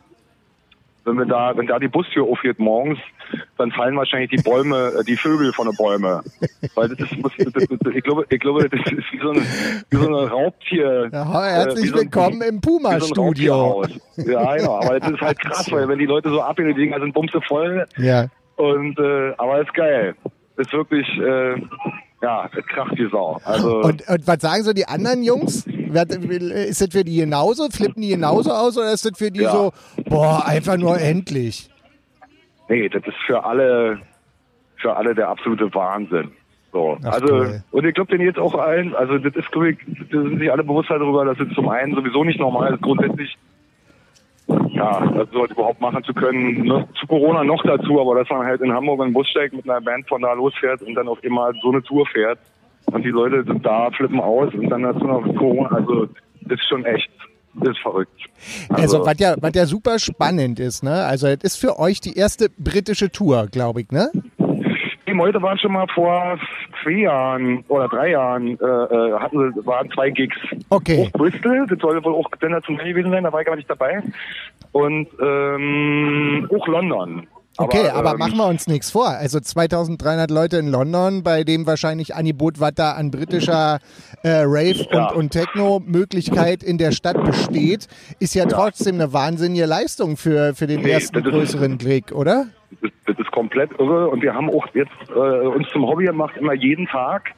wenn 1.04 1.16
wir 1.18 1.26
da, 1.26 1.56
wenn 1.56 1.66
da 1.66 1.78
die 1.78 1.88
Bustür 1.88 2.24
aufgeht 2.24 2.58
morgens, 2.58 2.98
dann 3.58 3.70
fallen 3.72 3.96
wahrscheinlich 3.96 4.30
die 4.30 4.42
Bäume, 4.42 4.92
äh, 5.00 5.04
die 5.04 5.16
Vögel 5.16 5.52
von 5.52 5.66
den 5.66 5.76
Bäumen. 5.76 6.20
Weil 6.74 6.88
das 6.88 7.00
ist, 7.00 7.12
das, 7.22 7.32
das, 7.52 7.64
das, 7.68 7.94
ich 7.94 8.02
glaube, 8.04 8.24
ich 8.28 8.40
glaube, 8.40 8.68
das 8.68 8.80
ist 8.92 9.12
wie 9.12 9.18
so 9.20 9.30
ein, 9.30 9.46
wie 9.90 9.96
so 9.96 10.06
ein 10.08 10.28
Raubtier. 10.28 11.10
Ja, 11.12 11.42
herzlich 11.44 11.84
äh, 11.84 11.88
so 11.88 11.94
ein- 11.96 12.00
willkommen 12.02 12.42
im 12.42 12.54
so 12.56 12.60
Puma-Studio. 12.60 13.54
Raubtierhaus. 13.54 14.00
Ja, 14.16 14.56
genau. 14.56 14.76
Aber 14.80 15.00
das 15.00 15.10
ist 15.10 15.20
halt 15.20 15.38
krass, 15.40 15.70
weil 15.70 15.88
wenn 15.88 15.98
die 15.98 16.06
Leute 16.06 16.30
so 16.30 16.40
abgehen, 16.40 16.68
die 16.68 16.74
Dinger 16.74 17.00
sind 17.00 17.12
bumse 17.14 17.40
voll. 17.42 17.86
ja. 17.96 18.26
Und, 18.56 18.96
äh, 19.00 19.32
aber 19.36 19.60
ist 19.62 19.74
geil. 19.74 20.14
Ist 20.56 20.72
wirklich, 20.72 21.06
äh, 21.18 21.56
ja, 22.22 22.48
kracht 22.68 22.96
wie 22.96 23.10
Sau. 23.10 23.40
Also, 23.44 23.78
Und, 23.80 24.08
und 24.08 24.26
was 24.28 24.40
sagen 24.40 24.62
so 24.62 24.72
die 24.72 24.86
anderen 24.86 25.24
Jungs? 25.24 25.66
Ist 25.92 26.80
das 26.80 26.88
für 26.92 27.04
die 27.04 27.16
genauso? 27.16 27.68
Flippen 27.70 28.02
die 28.02 28.08
genauso 28.10 28.50
aus 28.50 28.76
oder 28.78 28.92
ist 28.92 29.04
das 29.04 29.16
für 29.18 29.30
die 29.30 29.42
Ja. 29.42 29.52
so, 29.52 29.72
boah, 30.08 30.44
einfach 30.46 30.76
nur 30.76 30.98
endlich? 31.00 31.68
nee, 32.68 32.88
das 32.88 33.02
ist 33.06 33.16
für 33.26 33.44
alle, 33.44 34.00
für 34.76 34.96
alle 34.96 35.14
der 35.14 35.28
absolute 35.28 35.72
Wahnsinn. 35.74 36.30
So, 36.72 36.98
Ach, 37.04 37.12
also, 37.12 37.26
toll. 37.26 37.62
und 37.70 37.84
ich 37.86 37.94
glaube 37.94 38.10
denen 38.10 38.26
jetzt 38.26 38.38
auch 38.38 38.54
allen, 38.54 38.94
also 38.96 39.18
das 39.18 39.34
ist, 39.36 39.52
glaub 39.52 39.64
ich, 39.64 39.78
da 40.10 40.22
sind 40.22 40.38
sich 40.40 40.50
alle 40.50 40.64
bewusst 40.64 40.90
darüber, 40.90 41.24
dass 41.24 41.38
es 41.38 41.54
zum 41.54 41.68
einen 41.68 41.94
sowieso 41.94 42.24
nicht 42.24 42.40
normal 42.40 42.74
ist, 42.74 42.82
grundsätzlich, 42.82 43.36
ja, 44.70 45.06
das 45.14 45.28
so 45.32 45.46
überhaupt 45.46 45.80
machen 45.80 46.02
zu 46.04 46.12
können. 46.12 46.64
Noch, 46.66 46.88
zu 46.94 47.06
Corona 47.06 47.44
noch 47.44 47.62
dazu, 47.62 48.00
aber 48.00 48.16
dass 48.16 48.28
man 48.28 48.44
halt 48.44 48.60
in 48.60 48.72
Hamburg 48.72 49.00
in 49.00 49.08
den 49.08 49.12
Bus 49.14 49.28
steigt, 49.28 49.54
mit 49.54 49.68
einer 49.70 49.80
Band 49.80 50.08
von 50.08 50.20
da 50.22 50.32
losfährt 50.32 50.82
und 50.82 50.94
dann 50.94 51.06
auf 51.06 51.22
immer 51.22 51.52
so 51.62 51.70
eine 51.70 51.82
Tour 51.82 52.06
fährt. 52.06 52.38
Und 52.94 53.02
die 53.04 53.10
Leute 53.10 53.42
sind 53.42 53.66
da, 53.66 53.90
flippen 53.90 54.20
aus 54.20 54.54
und 54.54 54.70
dann 54.70 54.84
dazu 54.84 55.04
noch 55.04 55.22
Corona, 55.34 55.68
also, 55.70 56.06
das 56.42 56.60
ist 56.60 56.68
schon 56.68 56.84
echt, 56.84 57.10
das 57.54 57.70
ist 57.70 57.80
verrückt. 57.80 58.12
Also, 58.68 59.04
was 59.04 59.18
ja, 59.18 59.34
was 59.40 59.52
ja 59.56 59.66
super 59.66 59.98
spannend 59.98 60.60
ist, 60.60 60.84
ne? 60.84 61.04
Also, 61.04 61.26
es 61.26 61.42
ist 61.42 61.56
für 61.56 61.80
euch 61.80 62.00
die 62.00 62.16
erste 62.16 62.50
britische 62.56 63.10
Tour, 63.10 63.48
glaube 63.50 63.80
ich, 63.80 63.90
ne? 63.90 64.12
Die 65.08 65.12
Leute 65.12 65.42
waren 65.42 65.58
schon 65.58 65.72
mal 65.72 65.88
vor 65.92 66.38
zwei 66.84 66.90
Jahren 66.92 67.64
oder 67.66 67.88
drei 67.88 68.10
Jahren, 68.12 68.58
äh, 68.60 68.64
äh, 68.64 69.18
hatten 69.18 69.66
waren 69.66 69.90
zwei 69.90 70.10
Gigs. 70.10 70.36
Okay. 70.70 71.08
Auch 71.08 71.18
Bristol, 71.18 71.66
das 71.68 71.80
soll 71.80 72.02
wohl 72.04 72.14
auch 72.14 72.30
sensationell 72.40 72.92
gewesen 72.92 73.10
sein, 73.10 73.24
da 73.24 73.32
war 73.32 73.40
ich 73.40 73.46
gar 73.46 73.56
nicht 73.56 73.68
dabei. 73.68 74.04
Und 74.70 75.08
ähm, 75.20 76.48
auch 76.56 76.68
London. 76.68 77.26
Okay, 77.56 77.88
aber, 77.88 78.12
ähm, 78.12 78.18
machen 78.18 78.36
wir 78.36 78.46
uns 78.46 78.66
nichts 78.66 78.90
vor. 78.90 79.08
Also 79.08 79.38
2300 79.38 80.30
Leute 80.30 80.56
in 80.56 80.68
London, 80.68 81.22
bei 81.22 81.44
dem 81.44 81.66
wahrscheinlich 81.66 82.14
Angebot, 82.14 82.58
was 82.60 82.72
da 82.74 82.92
an 82.92 83.10
britischer 83.10 83.78
äh, 84.22 84.28
Rave 84.44 84.86
Ja. 84.90 85.08
und, 85.10 85.16
und 85.16 85.30
Techno-Möglichkeit 85.30 86.62
in 86.62 86.78
der 86.78 86.92
Stadt 86.92 87.22
besteht, 87.24 87.86
ist 88.18 88.34
ja, 88.34 88.46
trotzdem 88.46 88.96
eine 88.96 89.12
wahnsinnige 89.12 89.66
Leistung 89.66 90.16
für, 90.16 90.54
für 90.54 90.66
den 90.66 90.82
Nee, 90.82 90.90
ersten 90.90 91.22
größeren 91.22 91.78
Gig, 91.78 92.12
oder? 92.12 92.46
Das, 92.82 92.90
das 93.06 93.18
ist 93.18 93.30
komplett 93.30 93.70
irre 93.78 94.08
und 94.08 94.22
wir 94.22 94.34
haben 94.34 94.50
auch 94.50 94.66
jetzt 94.74 94.90
äh, 95.14 95.46
uns 95.46 95.68
zum 95.70 95.86
Hobby 95.86 96.04
gemacht, 96.06 96.36
immer 96.36 96.54
jeden 96.54 96.86
Tag 96.86 97.30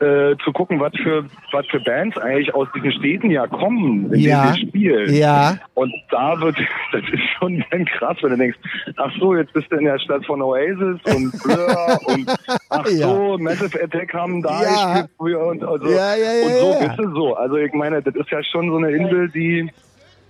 äh, 0.00 0.36
zu 0.44 0.52
gucken, 0.52 0.78
was 0.80 0.92
für 1.02 1.24
was 1.52 1.66
für 1.68 1.80
Bands 1.80 2.18
eigentlich 2.18 2.52
aus 2.54 2.68
diesen 2.74 2.92
Städten 2.92 3.30
ja 3.30 3.46
kommen, 3.46 4.12
in 4.12 4.20
Ja. 4.20 4.42
denen 4.42 4.60
wir 4.62 4.68
spielen. 4.68 5.14
Ja. 5.14 5.56
Und 5.74 5.94
da 6.10 6.38
wird, 6.40 6.56
das 6.92 7.02
ist 7.12 7.22
schon 7.38 7.64
dann 7.70 7.84
krass, 7.86 8.16
wenn 8.20 8.30
du 8.30 8.36
denkst, 8.36 8.58
ach 8.96 9.12
so, 9.18 9.34
jetzt 9.34 9.52
bist 9.54 9.70
du 9.72 9.76
in 9.76 9.84
der 9.84 9.98
Stadt 9.98 10.24
von 10.26 10.42
Oasis 10.42 11.00
und 11.04 11.30
Blur 11.42 12.00
und 12.06 12.30
ach 12.68 12.86
Ja. 12.88 13.06
so, 13.08 13.38
Massive 13.38 13.82
Attack 13.82 14.12
haben 14.12 14.42
da 14.42 14.62
Ja. 14.62 14.68
gespielt 14.92 15.10
früher 15.16 15.46
und, 15.46 15.64
also, 15.64 15.88
Ja, 15.88 16.14
ja, 16.14 16.46
und 16.46 16.52
so 16.58 16.74
bist 16.78 16.98
du 16.98 17.10
so. 17.14 17.34
Also 17.36 17.56
ich 17.56 17.72
meine, 17.72 18.02
das 18.02 18.14
ist 18.16 18.30
ja 18.30 18.42
schon 18.44 18.68
so 18.70 18.76
eine 18.76 18.90
Insel, 18.90 19.28
die, 19.30 19.70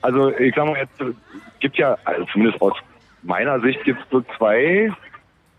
also 0.03 0.31
ich 0.39 0.55
sag 0.55 0.67
mal 0.67 0.77
jetzt, 0.79 1.17
gibt 1.61 1.77
ja, 1.79 1.97
also 2.05 2.25
zumindest 2.33 2.61
aus 2.63 2.75
meiner 3.23 3.59
Sicht 3.61 3.83
gibt 3.85 3.99
es 4.01 4.07
so 4.11 4.23
zwei 4.37 4.93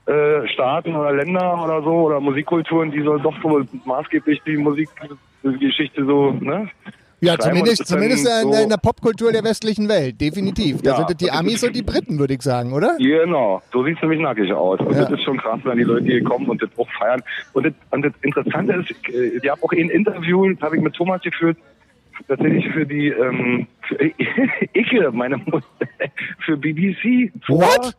äh, 0.07 0.47
Staaten 0.47 0.95
oder 0.95 1.13
Länder 1.13 1.63
oder 1.63 1.81
so 1.83 1.91
oder 2.07 2.19
Musikkulturen, 2.19 2.91
die 2.91 3.01
so 3.01 3.17
doch 3.17 3.35
so 3.41 3.61
maßgeblich 3.85 4.41
die 4.45 4.57
Musikgeschichte 4.57 6.05
so, 6.05 6.31
ne? 6.31 6.69
Ja, 7.19 7.35
zumindest, 7.35 7.87
zumindest 7.87 8.27
in, 8.27 8.51
so- 8.53 8.61
in 8.61 8.69
der 8.69 8.77
Popkultur 8.77 9.31
der 9.31 9.43
westlichen 9.43 9.89
Welt, 9.89 10.21
definitiv. 10.21 10.83
Da 10.83 10.91
Ja, 10.91 10.97
sind 10.97 11.09
es 11.09 11.17
die 11.17 11.31
Amis 11.31 11.63
und 11.63 11.75
die 11.75 11.81
Briten, 11.81 12.19
würde 12.19 12.35
ich 12.35 12.43
sagen, 12.43 12.73
oder? 12.73 12.95
Genau, 12.99 13.59
so 13.73 13.83
sieht's 13.83 13.99
nämlich 14.03 14.19
nackig 14.21 14.53
aus. 14.53 14.79
Und 14.79 14.93
Ja. 14.93 15.01
das 15.01 15.13
ist 15.13 15.23
schon 15.23 15.37
krass, 15.37 15.59
wenn 15.63 15.77
die 15.79 15.83
Leute 15.83 16.05
hier 16.05 16.23
kommen 16.23 16.47
und 16.47 16.61
das 16.61 16.69
auch 16.77 16.87
feiern. 16.99 17.21
Und 17.53 17.65
das, 17.65 17.73
und 17.89 18.03
das 18.05 18.13
Interessante 18.21 18.73
ist, 18.73 18.91
ich, 18.91 19.13
äh, 19.15 19.37
ich 19.41 19.49
habe 19.49 19.63
auch 19.63 19.71
ein 19.71 19.89
Interview, 19.89 20.47
das 20.53 20.61
habe 20.61 20.77
ich 20.77 20.83
mit 20.83 20.93
Thomas 20.93 21.19
geführt, 21.23 21.57
tatsächlich 22.27 22.67
für 22.69 22.85
die 22.85 23.07
ähm, 23.07 23.65
für, 23.87 23.95
Icke, 24.75 25.09
meine 25.11 25.37
Mutter, 25.37 25.65
für 26.45 26.55
BBC. 26.55 27.31
What? 27.47 27.95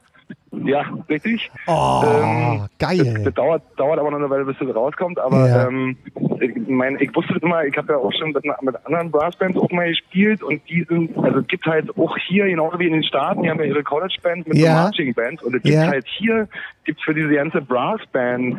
Ja, 0.64 0.82
richtig. 1.08 1.50
Oh, 1.66 2.00
Ähm, 2.04 2.62
Das, 2.78 2.88
geil. 2.97 3.23
das 3.25 3.35
dauert, 3.35 3.62
dauert 3.76 3.99
aber 3.99 4.11
noch 4.11 4.18
eine 4.18 4.30
Weile, 4.30 4.44
bis 4.44 4.56
das 4.58 4.75
rauskommt. 4.75 5.18
Aber 5.18 5.47
Ja. 5.49 5.68
ähm, 5.68 5.97
ich, 6.40 6.56
mein, 6.68 6.99
ich 7.00 7.14
wusste 7.14 7.35
das 7.35 7.42
immer, 7.42 7.64
ich 7.64 7.76
habe 7.76 7.92
ja 7.92 7.99
auch 7.99 8.12
schon 8.18 8.32
mit, 8.32 8.44
anderen 8.85 9.11
Brassbands 9.11 9.58
auch 9.58 9.70
mal 9.70 9.88
gespielt 9.88 10.42
und 10.42 10.61
die 10.68 10.85
sind, 10.88 11.16
also 11.18 11.40
es 11.40 11.47
gibt 11.49 11.66
halt 11.66 11.97
auch 11.97 12.16
hier, 12.26 12.47
genauso 12.47 12.78
wie 12.78 12.87
in 12.87 12.92
den 12.94 13.04
Staaten, 13.04 13.42
die 13.42 13.50
haben 13.50 13.58
ja 13.61 13.66
ihre 13.66 13.82
College-Band 13.82 14.49
mit 14.49 14.56
Ja. 14.58 14.68
so 14.68 14.73
Marching 14.85 15.14
Bands 15.14 15.42
und 15.42 15.54
es 15.54 15.62
gibt 15.62 15.75
Ja. 15.75 15.87
halt 15.87 16.06
hier, 16.18 16.49
gibt's 16.85 17.02
für 17.02 17.14
diese 17.14 17.30
ganze 17.35 17.61
Brassband, 17.61 18.58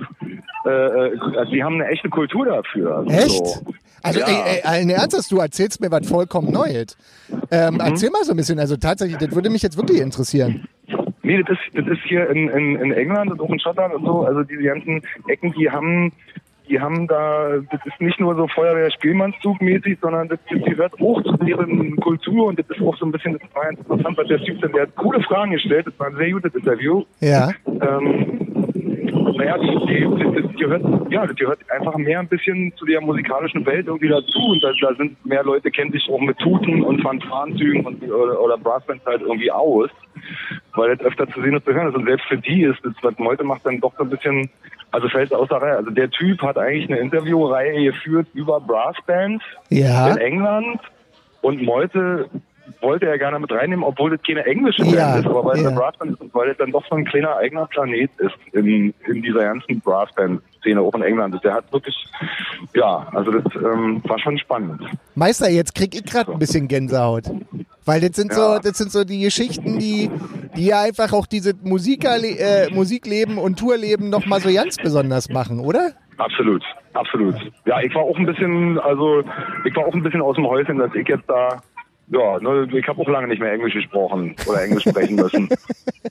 äh, 0.65 0.69
äh, 0.69 1.19
also 1.37 1.51
die 1.51 1.63
haben 1.63 1.75
eine 1.75 1.87
echte 1.87 2.09
Kultur 2.09 2.45
dafür. 2.45 3.05
Echt? 3.09 3.29
So. 3.29 3.63
Also, 4.03 4.19
Ja. 4.21 4.27
ey, 4.27 4.57
ey, 4.57 4.61
allen 4.63 4.89
Ernstes, 4.89 5.27
du 5.27 5.39
erzählst 5.39 5.81
mir 5.81 5.91
was 5.91 6.07
vollkommen 6.07 6.51
Neues. 6.51 6.95
Ähm, 7.51 7.73
Mhm. 7.75 7.79
Erzähl 7.81 8.09
mal 8.11 8.23
so 8.23 8.31
ein 8.31 8.37
bisschen, 8.37 8.59
also 8.59 8.77
tatsächlich, 8.77 9.17
das 9.17 9.35
würde 9.35 9.49
mich 9.49 9.61
jetzt 9.63 9.75
wirklich 9.75 9.99
interessieren. 9.99 10.67
Nee, 11.29 11.43
das 11.43 11.59
ist, 11.59 11.77
das 11.77 11.85
ist 11.85 12.03
hier 12.05 12.27
in, 12.31 12.49
in, 12.49 12.75
in 12.77 12.91
England 12.91 13.29
und 13.29 13.39
auch 13.39 13.51
in 13.51 13.59
Schottland 13.59 13.93
und 13.93 14.03
so. 14.03 14.21
Also 14.21 14.41
diese 14.41 14.63
ganzen 14.63 14.99
Ecken, 15.27 15.53
die 15.53 15.69
haben, 15.69 16.11
die 16.67 16.79
haben 16.79 17.07
da, 17.07 17.59
das 17.69 17.85
ist 17.85 18.01
nicht 18.01 18.19
nur 18.19 18.33
so 18.33 18.47
Feuerwehr-Spielmannszug 18.47 19.61
mäßig, 19.61 19.99
sondern 20.01 20.27
das, 20.27 20.39
das 20.49 20.59
gehört 20.63 20.99
auch 20.99 21.21
zu 21.21 21.33
deren 21.45 21.97
Kultur 21.97 22.47
und 22.47 22.57
das 22.57 22.67
ist 22.71 22.81
auch 22.81 22.97
so 22.97 23.05
ein 23.05 23.11
bisschen, 23.11 23.37
das 23.37 23.43
war 23.53 23.69
interessant, 23.69 24.17
was 24.17 24.27
der 24.27 24.39
Typ, 24.39 24.59
der 24.73 24.81
hat 24.81 24.95
coole 24.95 25.21
Fragen 25.21 25.51
gestellt, 25.51 25.85
das 25.85 25.99
war 25.99 26.07
ein 26.07 26.15
sehr 26.15 26.31
gutes 26.31 26.55
Interview. 26.55 27.03
Ja. 27.19 27.51
Ähm, 27.67 28.49
naja, 29.39 29.57
die, 29.57 29.85
die, 29.87 30.41
das 30.41 30.55
gehört, 30.57 31.11
ja, 31.11 31.25
das 31.25 31.35
gehört 31.35 31.59
einfach 31.71 31.95
mehr 31.95 32.19
ein 32.19 32.27
bisschen 32.27 32.73
zu 32.75 32.85
der 32.85 33.01
musikalischen 33.01 33.65
Welt 33.65 33.87
irgendwie 33.87 34.09
dazu. 34.09 34.39
Und 34.39 34.63
da, 34.63 34.71
da 34.81 34.93
sind 34.95 35.23
mehr 35.25 35.43
Leute, 35.43 35.71
kennen 35.71 35.91
sich 35.91 36.09
auch 36.09 36.19
mit 36.19 36.37
Tuten 36.39 36.83
und 36.83 37.01
Fanfarenzügen 37.01 37.85
und, 37.85 38.03
oder, 38.03 38.41
oder 38.41 38.57
Brassbands 38.57 39.05
halt 39.05 39.21
irgendwie 39.21 39.51
aus. 39.51 39.89
Weil 40.79 40.95
das 40.95 41.05
öfter 41.05 41.27
zu 41.29 41.41
sehen 41.41 41.55
und 41.55 41.65
zu 41.65 41.73
hören 41.73 41.89
ist. 41.89 41.95
Und 41.95 42.05
selbst 42.05 42.25
für 42.27 42.37
die 42.37 42.63
ist 42.63 42.79
das, 42.83 42.93
was 43.01 43.17
Meute 43.19 43.43
macht, 43.43 43.65
dann 43.65 43.79
doch 43.79 43.93
so 43.97 44.03
ein 44.03 44.09
bisschen, 44.09 44.49
also 44.91 45.09
fällt 45.09 45.33
aus 45.33 45.49
der 45.49 45.61
Reihe. 45.61 45.75
Also 45.77 45.91
der 45.91 46.09
Typ 46.09 46.41
hat 46.41 46.57
eigentlich 46.57 46.89
eine 46.89 46.99
Interviewreihe 46.99 47.83
geführt 47.91 48.27
über 48.33 48.59
Brassbands 48.59 49.43
Ja. 49.69 50.09
in 50.11 50.17
England. 50.17 50.79
Und 51.41 51.61
Meute 51.63 52.29
wollte 52.81 53.05
er 53.07 53.17
gerne 53.17 53.39
mit 53.39 53.51
reinnehmen, 53.51 53.83
obwohl 53.83 54.11
das 54.11 54.21
keine 54.25 54.45
englische 54.45 54.83
Band 54.83 54.95
Ja, 54.95 55.15
ist, 55.17 55.25
aber 55.25 55.43
weil 55.45 55.57
es 55.57 55.63
ja. 55.63 55.71
Brassband 55.71 56.11
ist 56.11 56.33
weil 56.33 56.49
es 56.49 56.57
dann 56.57 56.71
doch 56.71 56.85
so 56.89 56.95
ein 56.95 57.05
kleiner 57.05 57.35
eigener 57.37 57.65
Planet 57.67 58.09
ist 58.19 58.35
in, 58.53 58.93
in 59.07 59.21
dieser 59.21 59.41
ganzen 59.43 59.79
Brassband-Szene 59.81 60.79
auch 60.81 60.93
in 60.95 61.01
England. 61.01 61.39
Der 61.43 61.53
hat 61.53 61.71
wirklich, 61.71 61.95
ja, 62.75 63.07
also 63.13 63.31
das 63.31 63.43
ähm, 63.55 64.01
war 64.05 64.19
schon 64.19 64.37
spannend. 64.37 64.81
Meister, 65.15 65.49
jetzt 65.49 65.75
krieg 65.75 65.93
ich 65.95 66.03
gerade 66.03 66.31
ein 66.31 66.39
bisschen 66.39 66.67
Gänsehaut. 66.67 67.23
Weil 67.85 68.01
das 68.01 68.15
sind 68.15 68.31
so, 68.33 68.41
Ja. 68.41 68.59
das 68.59 68.77
sind 68.77 68.91
so 68.91 69.03
die 69.03 69.21
Geschichten, 69.21 69.79
die, 69.79 70.11
die 70.55 70.67
ja 70.67 70.81
einfach 70.83 71.11
auch 71.13 71.25
diese 71.25 71.53
Musiker, 71.63 72.17
äh, 72.23 72.69
Musikleben 72.71 73.37
und 73.37 73.57
Tourleben 73.57 74.09
nochmal 74.09 74.41
so 74.41 74.53
ganz 74.53 74.77
besonders 74.77 75.29
machen, 75.29 75.59
oder? 75.59 75.91
Absolut, 76.17 76.61
absolut. 76.93 77.35
Ja, 77.65 77.79
ich 77.81 77.95
war 77.95 78.03
auch 78.03 78.17
ein 78.17 78.25
bisschen, 78.25 78.77
also 78.79 79.23
ich 79.65 79.73
war 79.75 79.85
auch 79.87 79.93
ein 79.93 80.03
bisschen 80.03 80.21
aus 80.21 80.35
dem 80.35 80.45
Häuschen, 80.45 80.77
dass 80.77 80.93
ich 80.93 81.07
jetzt 81.07 81.23
da, 81.27 81.61
ja, 82.11 82.39
ne, 82.39 82.67
ich 82.71 82.87
habe 82.87 83.01
auch 83.01 83.07
lange 83.07 83.27
nicht 83.27 83.39
mehr 83.39 83.53
Englisch 83.53 83.73
gesprochen 83.73 84.35
oder 84.47 84.63
Englisch 84.63 84.83
sprechen 84.83 85.15
müssen. 85.15 85.49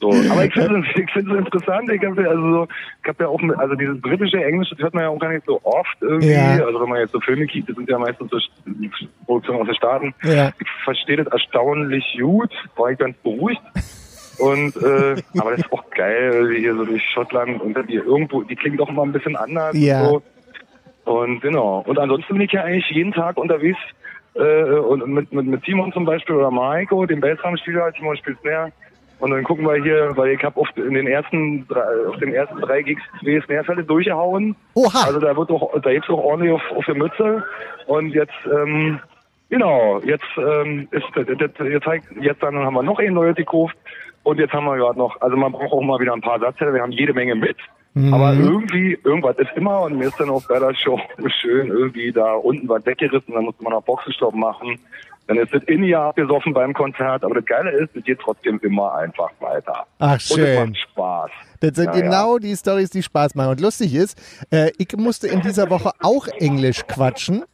So, 0.01 0.11
aber 0.11 0.45
ich 0.45 0.53
finde 0.53 0.81
es 0.81 1.01
ich 1.01 1.11
finde 1.11 1.33
es 1.33 1.39
interessant. 1.39 1.91
Ich 1.91 2.05
habe 2.05 2.29
also 2.29 2.53
so, 2.53 2.69
ich 3.03 3.09
habe 3.09 3.25
ja 3.25 3.29
auch, 3.29 3.41
also 3.59 3.75
dieses 3.75 4.01
britische 4.01 4.45
Englisch, 4.45 4.69
das 4.71 4.79
hört 4.79 4.95
man 4.95 5.05
ja 5.05 5.09
auch 5.09 5.19
gar 5.19 5.33
nicht 5.33 5.47
so 5.47 5.61
oft 5.65 5.97
irgendwie. 6.01 6.33
Ja. 6.33 6.65
Also 6.65 6.81
wenn 6.81 6.89
man 6.91 7.01
jetzt 7.01 7.13
so 7.13 7.21
Filme 7.21 7.47
kriegt, 7.47 7.69
das 7.69 7.75
sind 7.75 7.89
ja 7.89 7.99
meistens 7.99 8.31
so 8.31 8.39
Produktionen 9.25 9.63
aus 9.63 9.67
den 9.67 9.75
Staaten. 9.75 10.15
Ja. 10.23 10.53
Ich 10.61 10.69
verstehe 10.85 11.17
das 11.17 11.27
erstaunlich 11.29 12.05
gut, 12.21 12.51
war 12.77 12.91
ich 12.93 12.99
ganz 12.99 13.17
beruhigt. 13.19 13.63
Und 14.39 14.77
äh, 14.77 15.17
aber 15.39 15.51
das 15.53 15.61
ist 15.61 15.73
auch 15.73 15.91
geil, 15.91 16.51
wie 16.51 16.59
hier 16.59 16.77
so 16.77 16.85
durch 16.85 17.03
Schottland 17.13 17.61
und 17.61 17.77
die 17.89 17.95
irgendwo, 17.95 18.43
die 18.43 18.57
klingen 18.57 18.77
doch 18.77 18.91
immer 18.91 19.03
ein 19.03 19.13
bisschen 19.13 19.37
anders. 19.37 19.77
Ja. 19.77 20.05
So. 20.05 20.23
Und 21.07 21.41
genau. 21.41 21.83
Und 21.87 21.99
ansonsten 21.99 22.35
bin 22.35 22.43
ich 22.43 22.53
ja 22.53 22.63
eigentlich 22.63 22.89
jeden 22.91 23.13
Tag 23.13 23.39
unterwegs 23.39 23.79
äh, 24.39 24.79
und 24.79 25.07
mit, 25.09 25.33
mit, 25.33 25.47
mit 25.47 25.63
Timon 25.65 25.93
zum 25.93 26.05
Beispiel 26.05 26.37
oder 26.37 26.51
Maiko, 26.51 27.05
dem 27.07 27.21
Bassdrum-Spieler, 27.21 27.93
Timon 27.93 28.17
spielt 28.17 28.39
Snare. 28.41 28.73
Und 29.21 29.33
dann 29.33 29.43
gucken 29.43 29.67
wir 29.67 29.83
hier, 29.83 30.13
weil 30.17 30.31
ich 30.31 30.45
habe 30.45 30.61
oft 30.61 30.77
in 30.79 30.95
den 30.95 31.09
ersten 31.09 31.67
drei, 31.67 31.83
auf 32.09 32.17
den 32.19 32.33
ersten 32.33 32.61
drei 32.61 32.83
Gigs 32.83 33.03
zwei 33.21 33.41
Snare-Fälle 33.41 33.83
durchgehauen. 33.83 34.55
Oha. 34.75 35.07
Also 35.07 35.19
da 35.19 35.37
wird 35.37 35.51
auch, 35.51 35.73
da 35.81 35.93
gibt's 35.93 36.09
auch 36.09 36.23
ordentlich 36.23 36.53
auf, 36.53 36.63
auf 36.77 36.85
der 36.85 36.95
Mütze. 36.95 37.43
Und 37.89 38.11
jetzt, 38.11 38.33
ähm, 38.47 39.01
genau, 39.51 39.99
jetzt 40.05 40.23
ähm, 40.37 40.87
ist 40.93 41.05
das, 41.17 41.27
jetzt, 41.59 41.85
zeigt- 41.85 42.07
jetzt 42.21 42.41
dann 42.45 42.57
haben 42.59 42.75
wir 42.75 42.83
noch 42.85 43.01
einen 43.01 43.15
Loyalty 43.17 43.43
gekauft. 43.43 43.77
Und 44.29 44.39
jetzt 44.39 44.53
haben 44.53 44.67
wir 44.67 44.77
gerade 44.77 44.99
noch, 44.99 45.19
also 45.23 45.39
man 45.39 45.53
braucht 45.53 45.73
auch 45.73 45.81
mal 45.81 45.99
wieder 46.01 46.13
ein 46.13 46.21
paar 46.21 46.39
Satzteller, 46.39 46.75
wir 46.75 46.83
haben 46.83 46.93
jede 46.93 47.15
Menge 47.15 47.35
mit. 47.35 47.57
Aber 48.13 48.35
irgendwie, 48.35 48.99
irgendwas 49.03 49.39
ist 49.39 49.51
immer 49.57 49.81
und 49.81 49.97
mir 49.97 50.09
ist 50.09 50.21
dann 50.21 50.29
auch 50.29 50.47
bei 50.47 50.59
der 50.59 50.75
Show 50.75 51.01
schön 51.41 51.69
irgendwie 51.69 52.13
da 52.13 52.35
unten 52.35 52.69
was 52.69 52.85
weggerissen, 52.85 53.33
dann 53.33 53.45
musste 53.45 53.65
man 53.65 53.73
noch 53.73 53.83
Boxenstopp 53.85 54.35
machen. 54.35 54.79
Dann 55.29 55.39
ist 55.39 55.55
das 55.55 55.63
in 55.63 55.83
ihr 55.83 55.99
abgesoffen 55.99 56.53
beim 56.53 56.75
Konzert, 56.75 57.25
aber 57.25 57.37
das 57.37 57.47
Geile 57.47 57.71
ist, 57.71 57.97
es 57.97 58.05
geht 58.05 58.19
trotzdem 58.21 58.61
immer 58.63 58.95
einfach 58.95 59.31
weiter. 59.41 59.87
Ach, 59.99 60.13
Und 60.13 60.17
es 60.17 60.29
schön. 60.29 60.69
macht 60.69 60.79
Spaß. 60.79 61.31
Das 61.61 61.71
sind 61.75 61.87
Ja, 61.87 61.95
ja. 61.95 62.01
genau 62.03 62.39
die 62.39 62.55
Stories, 62.55 62.91
die 62.91 63.03
Spaß 63.03 63.35
machen. 63.35 63.53
Und 63.53 63.61
lustig 63.61 63.95
ist, 63.95 64.21
äh, 64.51 64.71
ich 64.77 64.95
musste 64.97 65.27
in 65.27 65.41
dieser 65.41 65.71
Woche 65.71 65.91
auch 66.01 66.29
Englisch 66.29 66.87
quatschen. 66.87 67.45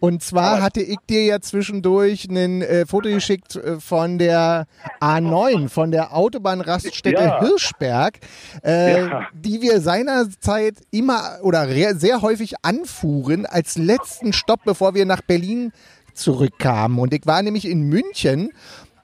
Und 0.00 0.22
zwar 0.22 0.62
hatte 0.62 0.80
ich 0.80 0.98
dir 1.08 1.24
ja 1.24 1.40
zwischendurch 1.40 2.26
ein 2.30 2.62
äh, 2.62 2.86
Foto 2.86 3.08
geschickt 3.08 3.56
äh, 3.56 3.80
von 3.80 4.18
der 4.18 4.66
A9, 5.00 5.68
von 5.68 5.90
der 5.90 6.14
Autobahnraststätte 6.16 7.22
Ja. 7.22 7.40
Hirschberg, 7.40 8.18
äh, 8.64 9.06
Ja. 9.06 9.26
die 9.32 9.60
wir 9.62 9.80
seinerzeit 9.80 10.74
immer 10.90 11.38
oder 11.42 11.66
sehr 11.96 12.22
häufig 12.22 12.54
anfuhren 12.62 13.46
als 13.46 13.76
letzten 13.78 14.32
Stopp, 14.32 14.60
bevor 14.64 14.94
wir 14.94 15.06
nach 15.06 15.20
Berlin 15.22 15.72
zurückkamen. 16.14 16.98
Und 16.98 17.14
ich 17.14 17.26
war 17.26 17.42
nämlich 17.42 17.66
in 17.66 17.82
München 17.82 18.50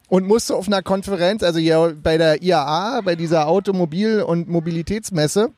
und 0.09 0.27
musste 0.27 0.55
auf 0.55 0.67
einer 0.67 0.83
Konferenz, 0.83 1.43
also 1.43 1.59
hier 1.59 1.97
bei 2.03 2.19
der 2.19 2.43
IAA, 2.43 3.01
bei 3.03 3.17
dieser 3.17 3.49
Automobil- 3.49 4.23
und 4.23 4.49
Mobilitätsmesse, 4.49 5.51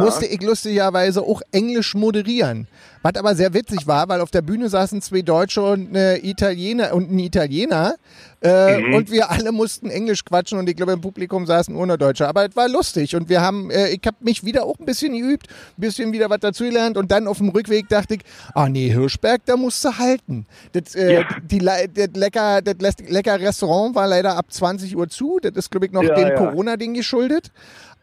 musste 0.00 0.26
ich 0.26 0.42
lustigerweise 0.42 1.22
auch 1.22 1.42
Englisch 1.52 1.94
moderieren. 1.94 2.66
Was 3.04 3.16
aber 3.16 3.34
sehr 3.34 3.52
witzig 3.52 3.88
war, 3.88 4.08
weil 4.08 4.20
auf 4.20 4.30
der 4.30 4.42
Bühne 4.42 4.68
saßen 4.68 5.02
zwei 5.02 5.22
Deutsche 5.22 5.60
und 5.60 5.88
eine 5.88 6.24
Italiener 6.24 6.94
und 6.94 7.10
ein 7.10 7.18
Italiener 7.18 7.96
äh, 8.42 8.94
und 8.94 9.10
wir 9.10 9.28
alle 9.28 9.50
mussten 9.50 9.90
Englisch 9.90 10.24
quatschen 10.24 10.56
und 10.60 10.68
ich 10.68 10.76
glaube 10.76 10.92
im 10.92 11.00
Publikum 11.00 11.44
saßen 11.44 11.74
nur 11.74 11.98
Deutsche. 11.98 12.28
Aber 12.28 12.48
es 12.48 12.54
war 12.54 12.68
lustig 12.68 13.16
und 13.16 13.28
wir 13.28 13.40
haben, 13.40 13.72
äh, 13.72 13.88
ich 13.88 14.00
habe 14.06 14.18
mich 14.20 14.44
wieder 14.44 14.64
auch 14.66 14.78
ein 14.78 14.86
bisschen 14.86 15.12
geübt, 15.18 15.48
ein 15.48 15.80
bisschen 15.80 16.12
wieder 16.12 16.30
was 16.30 16.38
dazugelernt 16.40 16.96
und 16.96 17.10
dann 17.10 17.26
auf 17.26 17.38
dem 17.38 17.48
Rückweg 17.48 17.88
dachte 17.88 18.14
ich, 18.14 18.20
ah 18.54 18.68
nee, 18.68 18.88
Hirschberg, 18.90 19.40
da 19.46 19.56
musst 19.56 19.84
du 19.84 19.98
halten. 19.98 20.46
Das, 20.72 20.94
äh, 20.94 21.14
Ja. 21.14 21.24
die, 21.42 21.58
das, 21.58 22.08
lecker, 22.14 22.62
das 22.62 22.76
lecker 23.08 23.40
Restaurant 23.40 23.96
war 23.96 24.06
leider 24.06 24.36
ab 24.36 24.46
20 24.48 24.96
Uhr 24.96 25.08
zu. 25.08 25.40
Das 25.42 25.52
ist, 25.56 25.70
glaube 25.72 25.86
ich, 25.86 25.92
noch 25.92 26.04
Ja, 26.04 26.14
dem 26.14 26.28
ja. 26.28 26.34
Corona-Ding 26.36 26.94
geschuldet. 26.94 27.50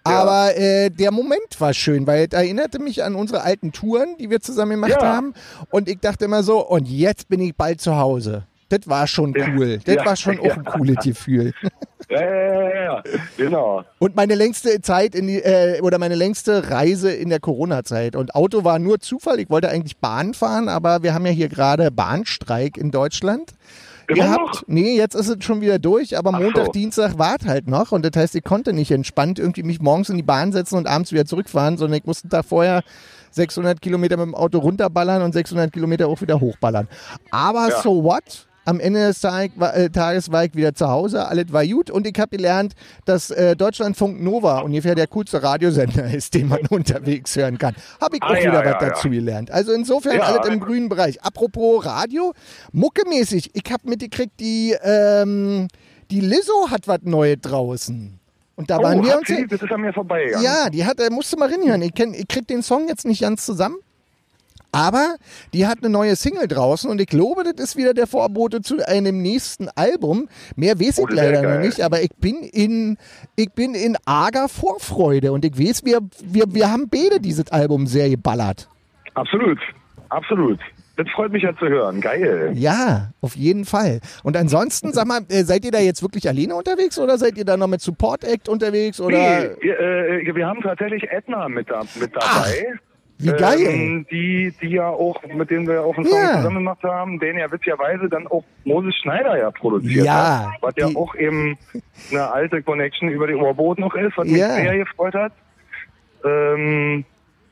Aber 0.03 0.55
äh, 0.57 0.89
der 0.89 1.11
Moment 1.11 1.59
war 1.59 1.73
schön, 1.73 2.07
weil 2.07 2.27
es 2.29 2.33
erinnerte 2.33 2.79
mich 2.79 3.03
an 3.03 3.15
unsere 3.15 3.41
alten 3.43 3.71
Touren, 3.71 4.15
die 4.19 4.29
wir 4.29 4.39
zusammen 4.39 4.71
gemacht 4.71 4.91
Ja. 5.01 5.15
haben. 5.15 5.33
Und 5.71 5.87
ich 5.89 5.99
dachte 5.99 6.25
immer 6.25 6.41
so, 6.43 6.65
und 6.65 6.87
jetzt 6.87 7.27
bin 7.29 7.39
ich 7.41 7.55
bald 7.55 7.81
zu 7.81 7.95
Hause. 7.97 8.43
Das 8.69 8.81
war 8.85 9.07
schon 9.07 9.35
cool. 9.55 9.79
Das 9.83 9.95
Ja. 9.95 10.05
war 10.05 10.15
schon 10.15 10.39
auch 10.39 10.55
ein 10.55 10.63
cooles 10.63 10.97
Gefühl. 11.03 11.53
Ja, 12.09 12.21
ja, 12.21 12.53
ja, 12.53 12.83
ja, 12.83 13.03
genau. 13.35 13.83
Und 13.99 14.15
meine 14.15 14.35
längste 14.35 14.79
Zeit 14.81 15.15
in 15.15 15.27
die, 15.27 15.41
äh, 15.41 15.81
oder 15.81 15.97
meine 15.99 16.15
längste 16.15 16.69
Reise 16.69 17.11
in 17.11 17.29
der 17.29 17.39
Corona-Zeit. 17.39 18.15
Und 18.15 18.35
Auto 18.35 18.63
war 18.63 18.79
nur 18.79 18.99
Zufall. 18.99 19.39
Ich 19.39 19.49
wollte 19.49 19.69
eigentlich 19.69 19.97
Bahn 19.97 20.33
fahren, 20.33 20.69
aber 20.69 21.01
wir 21.03 21.13
haben 21.13 21.25
ja 21.25 21.31
hier 21.31 21.49
gerade 21.49 21.91
Bahnstreik 21.91 22.77
in 22.77 22.91
Deutschland. 22.91 23.53
Immer 24.09 24.17
Ihr 24.17 24.29
noch? 24.29 24.47
habt, 24.47 24.63
nee, 24.67 24.97
jetzt 24.97 25.13
ist 25.15 25.27
es 25.29 25.43
schon 25.43 25.61
wieder 25.61 25.79
durch, 25.79 26.17
aber 26.17 26.31
Ach 26.33 26.39
Montag, 26.39 26.65
so. 26.67 26.71
Dienstag 26.71 27.17
wart 27.17 27.45
halt 27.45 27.67
noch 27.67 27.91
und 27.91 28.03
das 28.03 28.19
heißt, 28.19 28.35
ich 28.35 28.43
konnte 28.43 28.73
nicht 28.73 28.91
entspannt 28.91 29.39
irgendwie 29.39 29.63
mich 29.63 29.79
morgens 29.81 30.09
in 30.09 30.17
die 30.17 30.23
Bahn 30.23 30.51
setzen 30.51 30.75
und 30.77 30.87
abends 30.87 31.11
wieder 31.11 31.25
zurückfahren, 31.25 31.77
sondern 31.77 31.99
ich 31.99 32.05
musste 32.05 32.27
da 32.27 32.41
vorher 32.43 32.81
600 33.31 33.81
Kilometer 33.81 34.17
mit 34.17 34.25
dem 34.25 34.35
Auto 34.35 34.57
runterballern 34.57 35.21
und 35.21 35.33
600 35.33 35.71
Kilometer 35.71 36.07
auch 36.07 36.19
wieder 36.21 36.39
hochballern. 36.39 36.87
Aber 37.31 37.69
Ja. 37.69 37.81
so 37.81 38.03
what? 38.03 38.47
Am 38.69 38.79
Ende 38.79 38.99
des 38.99 39.19
Tag, 39.19 39.49
äh, 39.59 39.89
Tages 39.89 40.31
war 40.31 40.45
ich 40.45 40.53
wieder 40.53 40.75
zu 40.75 40.87
Hause, 40.87 41.27
alles 41.27 41.51
war 41.51 41.65
gut 41.65 41.89
und 41.89 42.05
ich 42.05 42.13
habe 42.19 42.37
gelernt, 42.37 42.73
dass 43.05 43.31
äh, 43.31 43.55
Deutschlandfunk 43.55 44.21
Nova 44.21 44.59
ungefähr 44.59 44.93
der 44.93 45.07
coolste 45.07 45.41
Radiosender 45.41 46.05
ist, 46.13 46.35
den 46.35 46.49
man 46.49 46.59
unterwegs 46.69 47.35
hören 47.35 47.57
kann. 47.57 47.73
Habe 47.99 48.17
ich 48.17 48.21
Ah, 48.21 48.27
auch 48.27 48.35
ja, 48.35 48.41
wieder 48.41 48.63
ja, 48.63 48.75
was 48.75 48.81
ja. 48.83 48.89
dazu 48.89 49.09
gelernt. 49.09 49.49
Also 49.49 49.71
insofern 49.71 50.21
alles 50.21 50.47
im 50.47 50.59
grünen 50.59 50.87
Bereich. 50.87 51.19
Apropos 51.23 51.83
Radio, 51.83 52.33
muckemäßig, 52.71 53.49
ich 53.55 53.71
habe 53.71 53.89
mitgekriegt, 53.89 54.39
die, 54.39 54.75
ähm, 54.83 55.67
die 56.11 56.21
Lizzo 56.21 56.69
hat 56.69 56.87
was 56.87 56.99
Neues 57.01 57.37
draußen. 57.41 58.19
Und 58.55 58.69
da 58.69 58.77
waren 58.77 58.99
oh, 58.99 59.03
wir 59.03 59.13
hat 59.13 59.19
uns. 59.19 59.29
sie, 59.29 59.47
das 59.47 59.63
ist 59.63 59.71
an 59.71 59.81
mir 59.81 59.93
vorbei. 59.93 60.31
Ja, 60.43 60.69
die 60.69 60.85
hat, 60.85 60.99
äh, 60.99 61.09
musst 61.09 61.33
du 61.33 61.37
mal 61.37 61.49
reinhören. 61.49 61.81
Ich, 61.81 61.95
kenn, 61.95 62.13
ich 62.13 62.27
krieg 62.27 62.45
den 62.45 62.61
Song 62.61 62.87
jetzt 62.87 63.05
nicht 63.07 63.21
ganz 63.21 63.47
zusammen. 63.47 63.77
Aber 64.71 65.15
die 65.53 65.65
hat 65.65 65.79
eine 65.79 65.89
neue 65.89 66.15
Single 66.15 66.47
draußen 66.47 66.89
und 66.89 67.01
ich 67.01 67.07
glaube, 67.07 67.43
das 67.43 67.53
ist 67.69 67.75
wieder 67.77 67.93
der 67.93 68.07
Vorbote 68.07 68.61
zu 68.61 68.77
einem 68.87 69.21
nächsten 69.21 69.67
Album. 69.75 70.29
Mehr 70.55 70.79
weiß 70.79 70.99
ich 70.99 71.05
Oh, 71.05 71.07
leider 71.09 71.41
noch 71.41 71.59
nicht, 71.59 71.81
aber 71.81 72.01
ich 72.01 72.11
bin 72.19 72.43
in, 72.43 72.97
ich 73.35 73.51
bin 73.53 73.73
in 73.73 73.97
arger 74.05 74.47
Vorfreude 74.47 75.31
und 75.31 75.43
ich 75.45 75.57
weiß, 75.57 75.85
wir, 75.85 75.99
wir, 76.23 76.43
wir 76.49 76.71
haben 76.71 76.87
beide 76.89 77.19
dieses 77.19 77.51
Album 77.51 77.87
sehr 77.87 78.09
geballert. 78.09 78.69
Absolut, 79.15 79.57
absolut. 80.09 80.59
Das 80.97 81.07
freut 81.15 81.31
mich 81.31 81.43
ja 81.43 81.55
zu 81.57 81.65
hören. 81.65 82.01
Geil. 82.01 82.51
Ja, 82.55 83.11
auf 83.21 83.37
jeden 83.37 83.63
Fall. 83.63 84.01
Und 84.21 84.35
ansonsten, 84.35 84.91
sag 84.91 85.07
mal, 85.07 85.21
äh, 85.29 85.43
seid 85.45 85.63
ihr 85.63 85.71
da 85.71 85.79
jetzt 85.79 86.01
wirklich 86.03 86.27
alleine 86.27 86.55
unterwegs 86.55 86.99
oder 86.99 87.17
seid 87.17 87.37
ihr 87.37 87.45
da 87.45 87.55
noch 87.55 87.67
mit 87.67 87.79
Support 87.79 88.25
Act 88.25 88.49
unterwegs 88.49 88.99
oder? 88.99 89.17
Nee, 89.17 89.49
wir, 89.61 89.79
äh, 89.79 90.35
wir 90.35 90.45
haben 90.45 90.61
tatsächlich 90.61 91.09
Edna 91.09 91.47
mit, 91.47 91.69
da, 91.69 91.83
mit 91.99 92.13
dabei. 92.13 92.73
Wie 93.21 93.31
geil. 93.33 93.59
Ähm, 93.61 94.05
die, 94.09 94.53
die 94.61 94.69
ja 94.69 94.87
auch, 94.87 95.21
mit 95.23 95.49
denen 95.49 95.67
wir 95.67 95.83
auch 95.83 95.95
einen 95.97 96.05
Song 96.05 96.21
Ja. 96.21 96.37
zusammen 96.37 96.57
gemacht 96.57 96.81
haben, 96.83 97.19
den 97.19 97.37
ja 97.37 97.51
witzigerweise 97.51 98.07
dann 98.07 98.27
auch 98.27 98.43
Moses 98.63 98.95
Schneider 98.95 99.37
ja 99.37 99.51
produziert 99.51 100.05
Ja, 100.05 100.51
hat. 100.53 100.61
Was 100.61 100.73
ja 100.77 100.87
auch 100.95 101.13
eben 101.15 101.57
eine 102.11 102.31
alte 102.31 102.63
Connection 102.63 103.09
über 103.09 103.27
die 103.27 103.35
Oberboot 103.35 103.77
noch 103.79 103.93
ist, 103.95 104.17
was 104.17 104.25
mich 104.25 104.37
Ja. 104.37 104.55
sehr 104.55 104.77
gefreut 104.77 105.15
hat. 105.15 105.33
Ähm, 106.23 107.03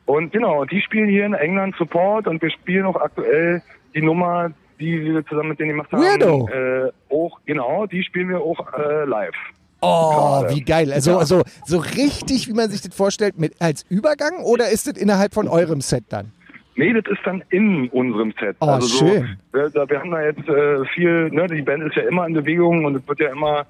und 0.06 0.32
genau, 0.32 0.64
die 0.66 0.82
spielen 0.82 1.10
hier 1.10 1.26
in 1.26 1.34
England 1.34 1.76
Support 1.78 2.28
und 2.28 2.42
wir 2.42 2.50
spielen 2.50 2.86
auch 2.86 2.96
aktuell 2.96 3.62
die 3.94 4.02
Nummer, 4.02 4.52
die 4.80 5.04
wir 5.04 5.26
zusammen 5.26 5.50
mit 5.50 5.60
denen 5.60 5.72
gemacht 5.72 5.92
haben. 5.92 6.02
Weirdo. 6.02 6.48
Äh, 6.50 6.92
auch, 7.14 7.40
genau, 7.46 7.86
die 7.88 8.04
spielen 8.04 8.30
wir 8.30 8.40
auch 8.40 8.74
äh, 8.74 9.04
live. 9.06 9.36
Oh, 9.82 10.44
wie 10.50 10.62
geil. 10.62 10.92
Also, 10.92 11.18
also 11.18 11.44
so 11.66 11.78
richtig, 11.78 12.48
wie 12.48 12.54
man 12.54 12.70
sich 12.70 12.82
das 12.82 12.96
vorstellt, 12.96 13.38
mit 13.38 13.54
als 13.62 13.86
Übergang 13.90 14.44
oder 14.44 14.70
ist 14.70 14.88
das 14.88 14.98
innerhalb 14.98 15.34
von 15.34 15.48
eurem 15.48 15.82
Set 15.82 16.06
dann? 16.10 16.32
Nee, 16.76 16.94
das 16.94 17.06
ist 17.12 17.22
dann 17.26 17.44
in 17.50 17.88
unserem 17.90 18.34
Set. 18.40 18.56
Oh, 18.60 18.66
also 18.68 18.88
so, 18.88 19.08
schön. 19.08 19.38
Wir, 19.52 19.70
da- 19.70 19.90
wir 19.90 20.00
haben 20.00 20.12
da 20.12 20.22
jetzt 20.22 20.48
äh, 20.48 20.86
viel, 20.94 21.30
ne, 21.32 21.48
die 21.48 21.62
Band 21.64 21.84
ist 21.84 21.96
ja 21.96 22.04
immer 22.04 22.28
in 22.28 22.34
Bewegung 22.34 22.86
und 22.86 22.96
es 22.96 23.08
wird 23.08 23.20
ja 23.20 23.30
immer 23.32 23.66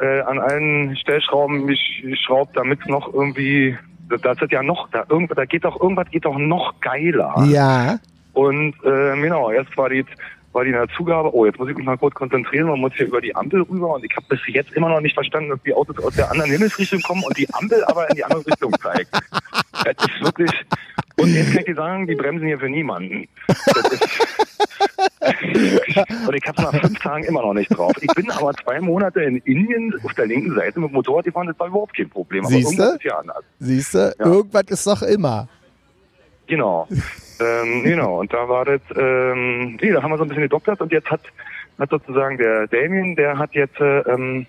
äh, 0.00 0.20
an 0.20 0.38
allen 0.38 0.96
Stellschrauben 0.96 1.66
gesch- 1.66 2.02
geschraubt, 2.02 2.56
damit 2.56 2.80
es 2.80 2.86
noch 2.86 3.12
irgendwie, 3.12 3.76
das 4.08 4.40
ist 4.40 4.52
ja 4.52 4.62
noch, 4.62 4.88
da, 4.90 5.04
irgend, 5.08 5.36
da 5.36 5.44
geht 5.44 5.64
doch 5.64 5.80
irgendwas 5.80 6.10
geht 6.10 6.24
doch 6.24 6.38
noch 6.38 6.80
geiler. 6.80 7.34
Ja. 7.46 7.98
Und 8.32 8.74
äh, 8.84 9.20
genau, 9.20 9.50
jetzt 9.50 9.76
war 9.76 9.88
die 9.90 10.04
in 10.64 10.72
der 10.72 10.88
Zugabe, 10.96 11.34
oh, 11.34 11.44
jetzt 11.44 11.58
muss 11.58 11.68
ich 11.68 11.76
mich 11.76 11.84
mal 11.84 11.98
kurz 11.98 12.14
konzentrieren, 12.14 12.68
man 12.68 12.80
muss 12.80 12.92
hier 12.94 13.06
über 13.06 13.20
die 13.20 13.34
Ampel 13.34 13.62
rüber 13.62 13.94
und 13.94 14.04
ich 14.04 14.16
habe 14.16 14.26
bis 14.28 14.40
jetzt 14.46 14.72
immer 14.72 14.88
noch 14.88 15.00
nicht 15.00 15.14
verstanden, 15.14 15.50
dass 15.50 15.62
die 15.62 15.74
Autos 15.74 15.98
aus 16.02 16.14
der 16.14 16.30
anderen 16.30 16.50
Himmelsrichtung 16.50 17.00
kommen 17.02 17.22
und 17.24 17.36
die 17.36 17.52
Ampel 17.52 17.84
aber 17.84 18.08
in 18.10 18.16
die 18.16 18.24
andere 18.24 18.46
Richtung 18.46 18.72
zeigt. 18.80 19.10
Das 19.12 19.94
ist 19.98 20.22
wirklich, 20.22 20.50
und 21.20 21.34
jetzt 21.34 21.50
kann 21.50 21.60
ich 21.60 21.66
dir 21.66 21.74
sagen, 21.74 22.06
die 22.06 22.14
bremsen 22.14 22.46
hier 22.46 22.58
für 22.58 22.68
niemanden. 22.68 23.28
Das 23.46 23.92
ist, 23.92 24.26
und 26.28 26.34
ich 26.34 26.46
habe 26.46 26.62
nach 26.62 26.80
fünf 26.80 26.98
Tagen 27.00 27.24
immer 27.24 27.42
noch 27.42 27.54
nicht 27.54 27.68
drauf. 27.68 27.92
Ich 28.00 28.12
bin 28.14 28.30
aber 28.30 28.52
zwei 28.54 28.80
Monate 28.80 29.22
in 29.22 29.36
Indien 29.38 29.94
auf 30.04 30.14
der 30.14 30.26
linken 30.26 30.54
Seite 30.54 30.80
mit 30.80 30.90
dem 30.90 30.94
Motorrad 30.94 31.24
gefahren, 31.24 31.46
das 31.46 31.58
war 31.58 31.68
überhaupt 31.68 31.96
kein 31.96 32.08
Problem. 32.08 32.44
Aber 32.44 32.54
Siehste? 32.54 32.72
irgendwas 32.72 32.96
ist 32.96 33.04
ja 33.04 33.18
anders. 33.18 33.44
Siehst 33.58 33.94
du, 33.94 34.14
irgendwas 34.18 34.64
ist 34.68 34.86
doch 34.86 35.02
immer. 35.02 35.48
Genau. 36.46 36.88
Ähm, 37.40 37.82
genau, 37.84 38.20
und 38.20 38.32
da 38.32 38.48
war 38.48 38.64
das, 38.64 38.80
ähm, 38.96 39.76
nee, 39.80 39.90
da 39.92 40.02
haben 40.02 40.10
wir 40.10 40.18
so 40.18 40.24
ein 40.24 40.28
bisschen 40.28 40.42
gedoktert 40.44 40.80
und 40.80 40.92
jetzt 40.92 41.10
hat, 41.10 41.20
hat 41.78 41.90
sozusagen 41.90 42.38
der 42.38 42.66
Damien, 42.68 43.16
der 43.16 43.38
hat 43.38 43.52
jetzt, 43.54 43.78
äh, 43.80 44.00
ähm, 44.00 44.46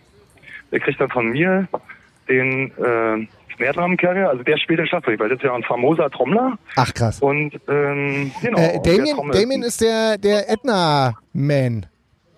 der 0.71 0.79
kriegt 0.79 0.99
dann 0.99 1.09
von 1.09 1.29
mir 1.29 1.67
den 2.29 2.71
äh, 2.77 3.27
Snare-Drum-Carrier, 3.55 4.29
also 4.29 4.43
der 4.43 4.57
spielt 4.57 4.79
den 4.79 4.87
Schlagzeug, 4.87 5.19
weil 5.19 5.29
das 5.29 5.37
ist 5.39 5.43
ja 5.43 5.53
ein 5.53 5.63
famoser 5.63 6.09
Trommler 6.11 6.57
Ach 6.75 6.93
krass. 6.93 7.19
und 7.21 7.53
ähm, 7.67 8.31
genau. 8.41 8.59
Äh, 8.59 8.79
Damien. 8.83 9.31
Damien 9.31 9.63
ist 9.63 9.81
der, 9.81 10.17
der 10.17 10.49
Edna-Man. 10.49 11.85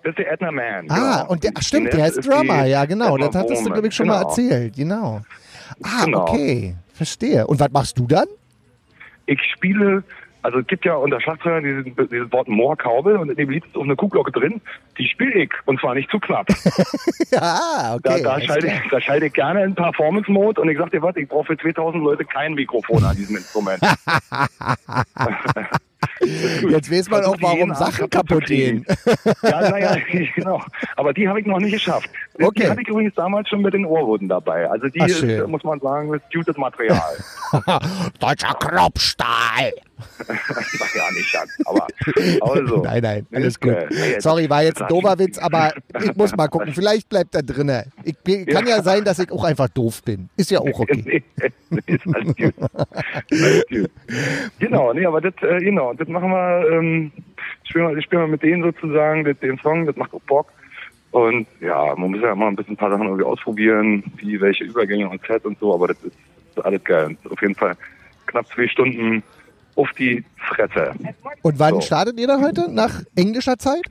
Das 0.02 0.10
ist 0.12 0.18
der 0.18 0.32
Edna 0.32 0.50
Man. 0.50 0.86
Ah, 0.88 0.94
genau. 1.20 1.30
und 1.32 1.44
der, 1.44 1.50
ach, 1.54 1.62
stimmt, 1.62 1.92
der 1.92 2.04
heißt 2.04 2.18
ist 2.18 2.26
Drummer, 2.30 2.64
ja 2.64 2.86
genau. 2.86 3.16
Edna 3.16 3.26
Das 3.26 3.36
hattest 3.36 3.66
du, 3.66 3.70
glaube 3.70 3.88
ich, 3.88 3.94
schon 3.94 4.06
mal 4.06 4.18
Genau. 4.20 4.28
erzählt. 4.30 4.74
Genau. 4.76 5.20
Ah, 5.82 6.04
Genau. 6.06 6.22
okay. 6.22 6.74
Verstehe. 6.94 7.46
Und 7.46 7.60
was 7.60 7.70
machst 7.70 7.98
du 7.98 8.06
dann? 8.06 8.24
Ich 9.26 9.40
spiele, 9.54 10.02
also 10.42 10.58
es 10.58 10.66
gibt 10.66 10.84
ja 10.84 10.94
unter 10.94 11.20
Schlagzeuger 11.20 11.60
dieses, 11.60 11.84
dieses 12.10 12.32
Wort 12.32 12.48
Moorkaubel 12.48 13.16
und 13.16 13.30
in 13.30 13.36
dem 13.36 13.50
Lied 13.50 13.64
ist 13.64 13.76
auch 13.76 13.84
eine 13.84 13.96
Kuhglocke 13.96 14.32
drin, 14.32 14.60
die 14.98 15.06
spiele 15.06 15.32
ich 15.44 15.50
und 15.66 15.80
zwar 15.80 15.94
nicht 15.94 16.10
zu 16.10 16.18
knapp. 16.18 16.48
ja, 17.30 17.60
Da, 18.02 18.14
okay. 18.14 18.22
da, 18.22 18.30
alles 18.32 18.46
schalte 18.46 18.66
ich, 18.66 18.90
da 18.90 19.00
schalte 19.00 19.26
ich 19.26 19.32
gerne 19.32 19.64
in 19.64 19.74
Performance-Mode 19.74 20.60
und 20.60 20.68
ich 20.68 20.78
sag 20.78 20.90
dir 20.90 21.02
was, 21.02 21.16
ich 21.16 21.28
brauche 21.28 21.46
für 21.46 21.56
2000 21.58 22.02
Leute 22.02 22.24
kein 22.24 22.54
Mikrofon 22.54 23.04
an 23.04 23.16
diesem 23.16 23.36
Instrument. 23.36 23.80
Jetzt 26.20 26.90
weiß 26.90 27.08
man 27.10 27.24
auch, 27.24 27.36
die 27.36 27.46
jeden 27.46 27.70
warum 27.70 27.74
Sachen 27.74 28.10
kaputt 28.10 28.46
gehen. 28.46 28.84
Ja, 29.42 29.70
naja, 29.70 29.96
genau. 30.34 30.62
Aber 30.96 31.12
die 31.14 31.28
habe 31.28 31.40
ich 31.40 31.46
noch 31.46 31.58
nicht 31.58 31.72
geschafft. 31.72 32.10
Okay. 32.40 32.62
Die 32.62 32.70
hatte 32.70 32.80
ich 32.80 32.88
übrigens 32.88 33.14
damals 33.14 33.48
schon 33.48 33.60
mit 33.60 33.74
den 33.74 33.84
Ohrwurden 33.84 34.28
dabei. 34.28 34.68
Also 34.70 34.88
die 34.88 35.00
Ach, 35.00 35.06
ist, 35.06 35.18
schön. 35.18 35.50
muss 35.50 35.62
man 35.62 35.78
sagen, 35.80 36.12
ist 36.14 36.22
gutes 36.32 36.56
Material. 36.56 37.16
Deutscher 38.20 38.54
Kropfstahl. 38.54 39.72
naja, 40.18 41.10
nicht 41.14 41.32
ganz, 41.32 41.50
aber, 41.66 41.86
aber 42.40 42.66
so. 42.66 42.76
Nein, 42.84 43.02
nein, 43.02 43.26
alles 43.32 43.48
Ist, 43.48 43.60
gut. 43.60 43.72
äh, 43.72 44.20
Sorry, 44.20 44.48
war 44.48 44.62
jetzt 44.62 44.80
ein 44.80 44.88
doofer 44.88 45.18
Witz, 45.18 45.38
aber 45.38 45.72
ich 46.02 46.16
muss 46.16 46.34
mal 46.34 46.48
gucken. 46.48 46.72
Vielleicht 46.72 47.08
bleibt 47.08 47.34
er 47.34 47.42
drinne. 47.42 47.86
Ich, 48.04 48.46
kann 48.46 48.66
ja 48.66 48.82
sein, 48.82 49.04
dass 49.04 49.18
ich 49.18 49.30
auch 49.30 49.44
einfach 49.44 49.68
doof 49.68 50.02
bin. 50.02 50.30
Ist 50.36 50.50
ja 50.50 50.60
auch 50.60 50.80
okay. 50.80 51.22
Nee, 51.70 51.80
ist 51.86 52.06
alles 52.14 52.36
gut. 52.36 52.54
Alles 53.30 53.64
gut. 53.68 53.90
Genau, 54.58 54.92
nee, 54.92 55.04
aber 55.04 55.20
das, 55.20 55.34
äh, 55.42 55.58
genau, 55.58 55.92
das 55.92 56.08
machen 56.08 56.30
wir, 56.30 56.70
ähm, 56.70 57.12
spielen 57.64 57.94
wir, 57.94 58.02
spielen 58.02 58.22
wir 58.22 58.28
mit 58.28 58.42
denen 58.42 58.62
sozusagen, 58.62 59.24
das, 59.24 59.38
den 59.40 59.58
Song, 59.58 59.86
das 59.86 59.96
macht 59.96 60.14
auch 60.14 60.20
Bock. 60.22 60.52
Und 61.12 61.46
ja, 61.60 61.94
man 61.96 62.12
muss 62.12 62.20
ja 62.20 62.32
immer 62.32 62.46
ein 62.46 62.56
bisschen 62.56 62.74
ein 62.74 62.76
paar 62.76 62.90
Sachen 62.90 63.06
irgendwie 63.06 63.24
ausprobieren, 63.24 64.04
wie 64.16 64.40
welche 64.40 64.64
Übergänge 64.64 65.08
und 65.08 65.20
Set 65.26 65.44
und 65.44 65.58
so, 65.58 65.74
aber 65.74 65.88
das 65.88 65.96
ist, 66.04 66.16
das 66.54 66.58
ist 66.58 66.64
alles 66.64 66.84
geil. 66.84 67.16
Und 67.24 67.32
Auf 67.32 67.40
jeden 67.42 67.54
Fall 67.54 67.76
knapp 68.26 68.46
zwei 68.46 68.68
Stunden 68.68 69.22
auf 69.76 69.90
die 69.98 70.24
Fresse. 70.36 70.92
Und 71.42 71.58
wann 71.58 71.74
So. 71.74 71.80
startet 71.80 72.18
ihr 72.20 72.26
da 72.28 72.40
heute? 72.40 72.70
Nach 72.72 73.02
englischer 73.16 73.58
Zeit? 73.58 73.82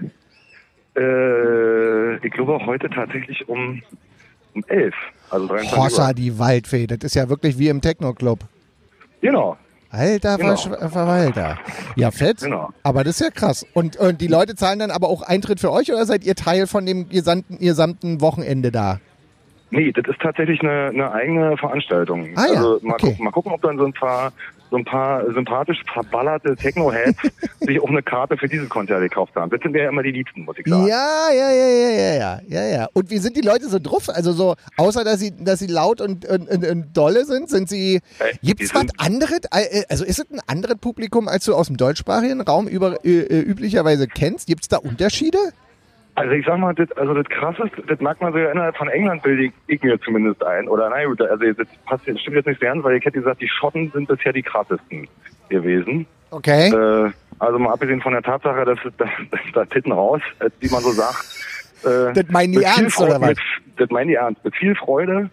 Äh, 0.95 2.15
ich 2.25 2.31
glaube 2.33 2.65
heute 2.65 2.89
tatsächlich 2.89 3.47
um, 3.47 3.81
um 4.55 4.63
elf, 4.67 4.95
also 5.29 5.47
23 5.47 5.77
Hossa, 5.77 6.13
die 6.13 6.37
Waldfee. 6.39 6.87
Das 6.87 6.99
ist 7.03 7.15
ja 7.15 7.29
wirklich 7.29 7.57
wie 7.57 7.67
im 7.69 7.81
Techno-Club. 7.81 8.39
Genau, 9.21 9.57
Alter 9.91 10.37
Genau. 10.37 10.55
Verwalter. 10.55 11.57
Ja, 11.95 12.11
fett. 12.11 12.41
Genau. 12.41 12.69
Aber 12.83 13.03
das 13.03 13.19
ist 13.19 13.21
ja 13.21 13.31
krass. 13.31 13.65
Und, 13.73 13.97
und 13.97 14.21
die 14.21 14.27
Leute 14.27 14.55
zahlen 14.55 14.79
dann 14.79 14.91
aber 14.91 15.09
auch 15.09 15.21
Eintritt 15.23 15.59
für 15.59 15.71
euch 15.71 15.91
oder 15.91 16.05
seid 16.05 16.23
ihr 16.23 16.35
Teil 16.35 16.67
von 16.67 16.85
dem 16.85 17.09
gesamten, 17.09 17.57
gesamten 17.57 18.21
Wochenende 18.21 18.71
da? 18.71 18.99
Nee, 19.71 19.91
das 19.91 20.05
ist 20.07 20.19
tatsächlich 20.21 20.61
eine, 20.61 20.87
eine 20.87 21.11
eigene 21.11 21.57
Veranstaltung. 21.57 22.29
Ah 22.35 22.45
ja, 22.45 22.59
also 22.59 22.79
mal, 22.81 22.93
okay. 22.93 23.07
gucken, 23.07 23.25
mal 23.25 23.31
gucken, 23.31 23.51
ob 23.51 23.61
dann 23.61 23.77
so 23.77 23.85
ein 23.85 23.93
paar 23.93 24.31
so 24.69 24.77
ein 24.77 24.85
paar 24.85 25.31
sympathisch 25.33 25.83
verballerte 25.91 26.55
Techno-Heads 26.55 27.17
sich 27.59 27.81
auch 27.81 27.89
eine 27.89 28.03
Karte 28.03 28.37
für 28.37 28.47
diese 28.47 28.67
Konzerte 28.67 29.03
gekauft 29.09 29.35
haben. 29.35 29.49
Das 29.49 29.59
sind 29.61 29.75
ja 29.75 29.89
immer 29.89 30.03
die 30.03 30.11
Liebsten, 30.11 30.45
muss 30.45 30.57
ich 30.57 30.67
sagen. 30.67 30.87
Ja, 30.87 31.29
ja, 31.31 31.51
ja, 31.51 31.67
ja, 31.67 31.89
ja, 31.89 32.13
ja, 32.13 32.39
ja, 32.47 32.67
ja. 32.77 32.87
Und 32.93 33.09
wie 33.09 33.17
sind 33.17 33.35
die 33.35 33.41
Leute 33.41 33.67
so 33.67 33.79
drauf? 33.79 34.09
Also 34.09 34.31
so, 34.31 34.55
außer 34.77 35.03
dass 35.03 35.19
sie, 35.19 35.33
dass 35.35 35.59
sie 35.59 35.67
laut 35.67 36.01
und, 36.01 36.25
und, 36.25 36.49
und, 36.49 36.65
und 36.65 36.97
dolle 36.97 37.25
sind, 37.25 37.49
sind 37.49 37.69
sie. 37.69 37.95
Äh, 38.19 38.35
Gibt's 38.43 38.73
was 38.73 38.87
anderes? 38.97 39.39
Äh, 39.51 39.83
Also 39.89 40.05
ist 40.05 40.19
es 40.19 40.31
ein 40.31 40.41
anderes 40.47 40.77
Publikum, 40.77 41.27
als 41.27 41.45
du 41.45 41.55
aus 41.55 41.67
dem 41.67 41.77
deutschsprachigen 41.77 42.41
Raum 42.41 42.67
über, 42.67 43.03
äh, 43.05 43.09
äh, 43.09 43.39
üblicherweise 43.41 44.07
kennst? 44.07 44.47
Gibt's 44.47 44.67
da 44.67 44.77
Unterschiede? 44.77 45.37
Also 46.15 46.31
ich 46.33 46.45
sag 46.45 46.57
mal, 46.57 46.73
das, 46.73 46.91
also 46.93 47.13
das 47.13 47.27
krasseste, 47.29 47.81
das 47.83 47.99
mag 48.01 48.19
man 48.19 48.33
so 48.33 48.39
ja 48.39 48.51
innerhalb 48.51 48.75
von 48.75 48.89
England 48.89 49.23
bilde 49.23 49.53
ich, 49.67 49.81
mir 49.81 49.99
zumindest 50.01 50.43
ein. 50.43 50.67
Oder 50.67 50.89
na 50.89 51.05
gut, 51.05 51.21
also 51.21 51.45
das 51.53 51.67
passt 51.85 52.05
jetzt, 52.07 52.21
stimmt 52.21 52.35
jetzt 52.35 52.47
nicht 52.47 52.59
sehr, 52.59 52.83
weil 52.83 52.97
ich 52.97 53.05
hätte 53.05 53.19
gesagt, 53.19 53.41
die 53.41 53.47
Schotten 53.47 53.89
sind 53.91 54.07
bisher 54.07 54.33
die 54.33 54.43
krassesten 54.43 55.07
gewesen. 55.47 56.05
Okay. 56.31 56.69
Äh, 56.69 57.11
also 57.39 57.57
mal 57.57 57.71
abgesehen 57.71 58.01
von 58.01 58.13
der 58.13 58.21
Tatsache, 58.21 58.65
dass 58.65 58.79
da, 58.97 59.05
da 59.53 59.65
Titten 59.65 59.93
raus, 59.93 60.21
äh, 60.39 60.49
wie 60.59 60.69
man 60.69 60.81
so 60.81 60.91
sagt. 60.91 61.25
Äh, 61.83 62.13
Das 62.13 62.29
meinen 62.29 62.51
die 62.51 62.63
ernst, 62.63 62.97
Freude- 62.97 63.11
oder 63.11 63.21
was? 63.21 63.29
Mit, 63.29 63.39
das 63.77 63.89
meinen 63.89 64.09
die 64.09 64.15
ernst. 64.15 64.43
Mit 64.43 64.55
viel 64.55 64.75
Freude, 64.75 65.29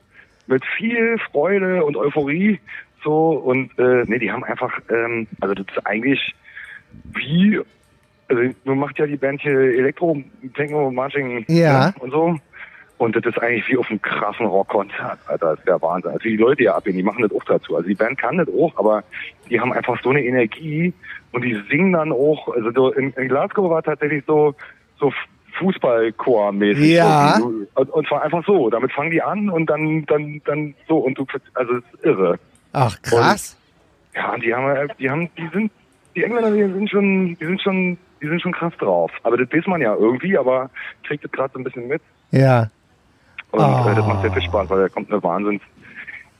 mit 0.47 0.65
viel 0.77 1.19
Freude 1.33 1.85
und 1.85 1.97
Euphorie. 1.97 2.61
So 3.03 3.31
und 3.31 3.77
äh, 3.79 4.05
nee, 4.07 4.19
die 4.19 4.31
haben 4.31 4.45
einfach, 4.45 4.79
ähm, 4.89 5.27
also 5.41 5.55
das 5.55 5.67
ist 5.69 5.87
eigentlich 5.87 6.35
wie, 7.15 7.61
also 8.29 8.43
nun 8.65 8.79
macht 8.79 8.99
ja 8.99 9.07
die 9.07 9.17
Band 9.17 9.41
hier 9.41 9.53
Elektro, 9.53 10.17
Techno, 10.55 10.91
Marching 10.91 11.45
Ja. 11.49 11.93
und 12.01 12.11
so. 12.11 12.37
Und 12.99 13.15
das 13.15 13.25
ist 13.27 13.39
eigentlich 13.43 13.69
wie 13.69 13.77
auf 13.77 13.91
einem 13.91 14.01
krassen 14.01 14.47
Rockkonzert, 14.47 15.19
Alter. 15.27 15.51
Das 15.51 15.59
ist 15.59 15.69
der 15.69 15.83
Wahnsinn. 15.83 16.13
Also 16.13 16.23
die 16.23 16.37
Leute 16.37 16.63
ja 16.63 16.77
abgehen, 16.77 16.97
die 16.97 17.03
machen 17.03 17.23
das 17.23 17.31
auch 17.33 17.45
dazu. 17.45 17.77
Also 17.77 17.89
die 17.89 17.95
Band 17.95 18.19
kann 18.19 18.39
das 18.39 18.49
auch, 18.49 18.75
aber 18.79 19.05
die 19.51 19.61
haben 19.61 19.73
einfach 19.73 20.03
so 20.03 20.11
eine 20.11 20.25
Energie 20.25 20.95
und 21.33 21.43
die 21.45 21.61
singen 21.71 21.93
dann 21.93 22.11
auch. 22.11 22.49
Also 22.55 22.71
so 22.73 22.93
in, 22.93 23.13
in 23.13 23.29
Glasgow 23.29 23.69
war 23.69 23.83
tatsächlich 23.83 24.25
so, 24.27 24.55
so 24.99 25.13
Fußballchor-mäßig. 25.59 26.95
Ja. 26.95 27.39
Und, 27.75 27.91
und 27.91 28.09
zwar 28.09 28.23
einfach 28.23 28.45
so. 28.47 28.71
Damit 28.71 28.93
fangen 28.93 29.11
die 29.11 29.23
an 29.23 29.51
und 29.51 29.67
dann, 29.69 30.07
dann, 30.07 30.41
dann 30.47 30.75
so. 30.89 30.97
Und 30.99 31.19
du, 31.19 31.27
also 31.55 31.75
es 31.75 31.85
ist 31.95 32.05
irre. 32.05 32.39
Ach, 32.73 32.97
krass. 33.03 33.59
Ja, 34.15 34.33
und 34.33 34.43
die 34.43 34.55
haben, 34.55 34.89
die 34.99 35.11
haben, 35.11 35.29
die 35.37 35.49
sind, 35.53 35.71
die 36.15 36.25
Engländer, 36.25 36.51
die 36.51 36.63
sind 36.63 36.91
schon, 36.91 37.37
die 37.37 37.45
sind 37.45 37.61
schon, 37.61 37.99
die 38.27 38.31
sind 38.31 38.43
schon 38.43 38.53
krass 38.53 38.73
drauf. 38.79 39.11
Aber 39.23 39.37
das 39.37 39.49
weiß 39.53 39.67
man 39.69 39.81
ja 39.81 39.95
irgendwie, 39.95 40.37
aber 40.37 40.69
kriegt 41.07 41.25
das 41.25 41.31
gerade 41.33 41.53
so 41.55 41.61
ein 41.61 41.65
bisschen 41.65 41.87
mit. 41.87 42.03
Ja. 42.33 42.69
Und 43.53 43.61
Ah. 43.61 43.91
äh, 43.93 43.95
das 43.95 44.07
macht 44.07 44.23
sehr 44.23 44.33
viel 44.33 44.43
Spaß, 44.43 44.69
weil 44.69 44.81
da 44.81 44.89
kommt 44.89 45.11
eine 45.13 45.23
Wahnsinns 45.23 45.63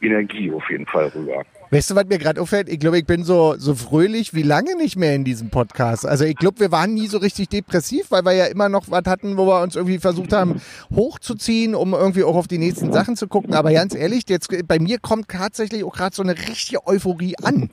Energie 0.03 0.53
auf 0.53 0.69
jeden 0.69 0.87
Fall 0.87 1.07
rüber. 1.15 1.43
Weißt 1.71 1.91
du, 1.91 1.95
was 1.97 2.05
mir 2.07 2.19
gerade 2.19 2.41
auffällt? 2.41 2.69
Ich 2.69 2.79
glaube, 2.79 2.99
ich 2.99 3.07
bin 3.07 3.25
so, 3.25 3.55
so 3.57 3.75
fröhlich 3.75 4.35
wie 4.35 4.43
lange 4.43 4.77
nicht 4.77 4.97
mehr 4.97 5.15
in 5.15 5.25
diesem 5.25 5.51
Podcast. 5.51 6.07
Also 6.07 6.25
ich 6.25 6.37
glaube, 6.37 6.61
wir 6.61 6.71
waren 6.71 6.95
nie 6.95 7.07
so 7.09 7.19
richtig 7.19 7.49
depressiv, 7.49 8.11
weil 8.11 8.25
wir 8.25 8.33
ja 8.35 8.45
immer 8.47 8.69
noch 8.69 8.85
was 8.91 9.03
hatten, 9.07 9.37
wo 9.37 9.47
wir 9.47 9.63
uns 9.63 9.75
irgendwie 9.75 9.99
versucht 9.99 10.33
haben, 10.33 10.61
hochzuziehen, 10.95 11.75
um 11.75 11.93
irgendwie 11.95 12.23
auch 12.25 12.37
auf 12.37 12.47
die 12.47 12.59
nächsten 12.59 12.93
Sachen 12.93 13.17
zu 13.17 13.27
gucken. 13.27 13.55
Aber 13.55 13.73
ganz 13.73 13.95
ehrlich, 13.95 14.25
jetzt 14.29 14.49
bei 14.69 14.79
mir 14.79 14.99
kommt 15.01 15.29
tatsächlich 15.29 15.83
auch 15.83 15.95
gerade 15.95 16.15
so 16.15 16.23
eine 16.23 16.37
richtige 16.37 16.87
Euphorie 16.87 17.35
an. 17.43 17.71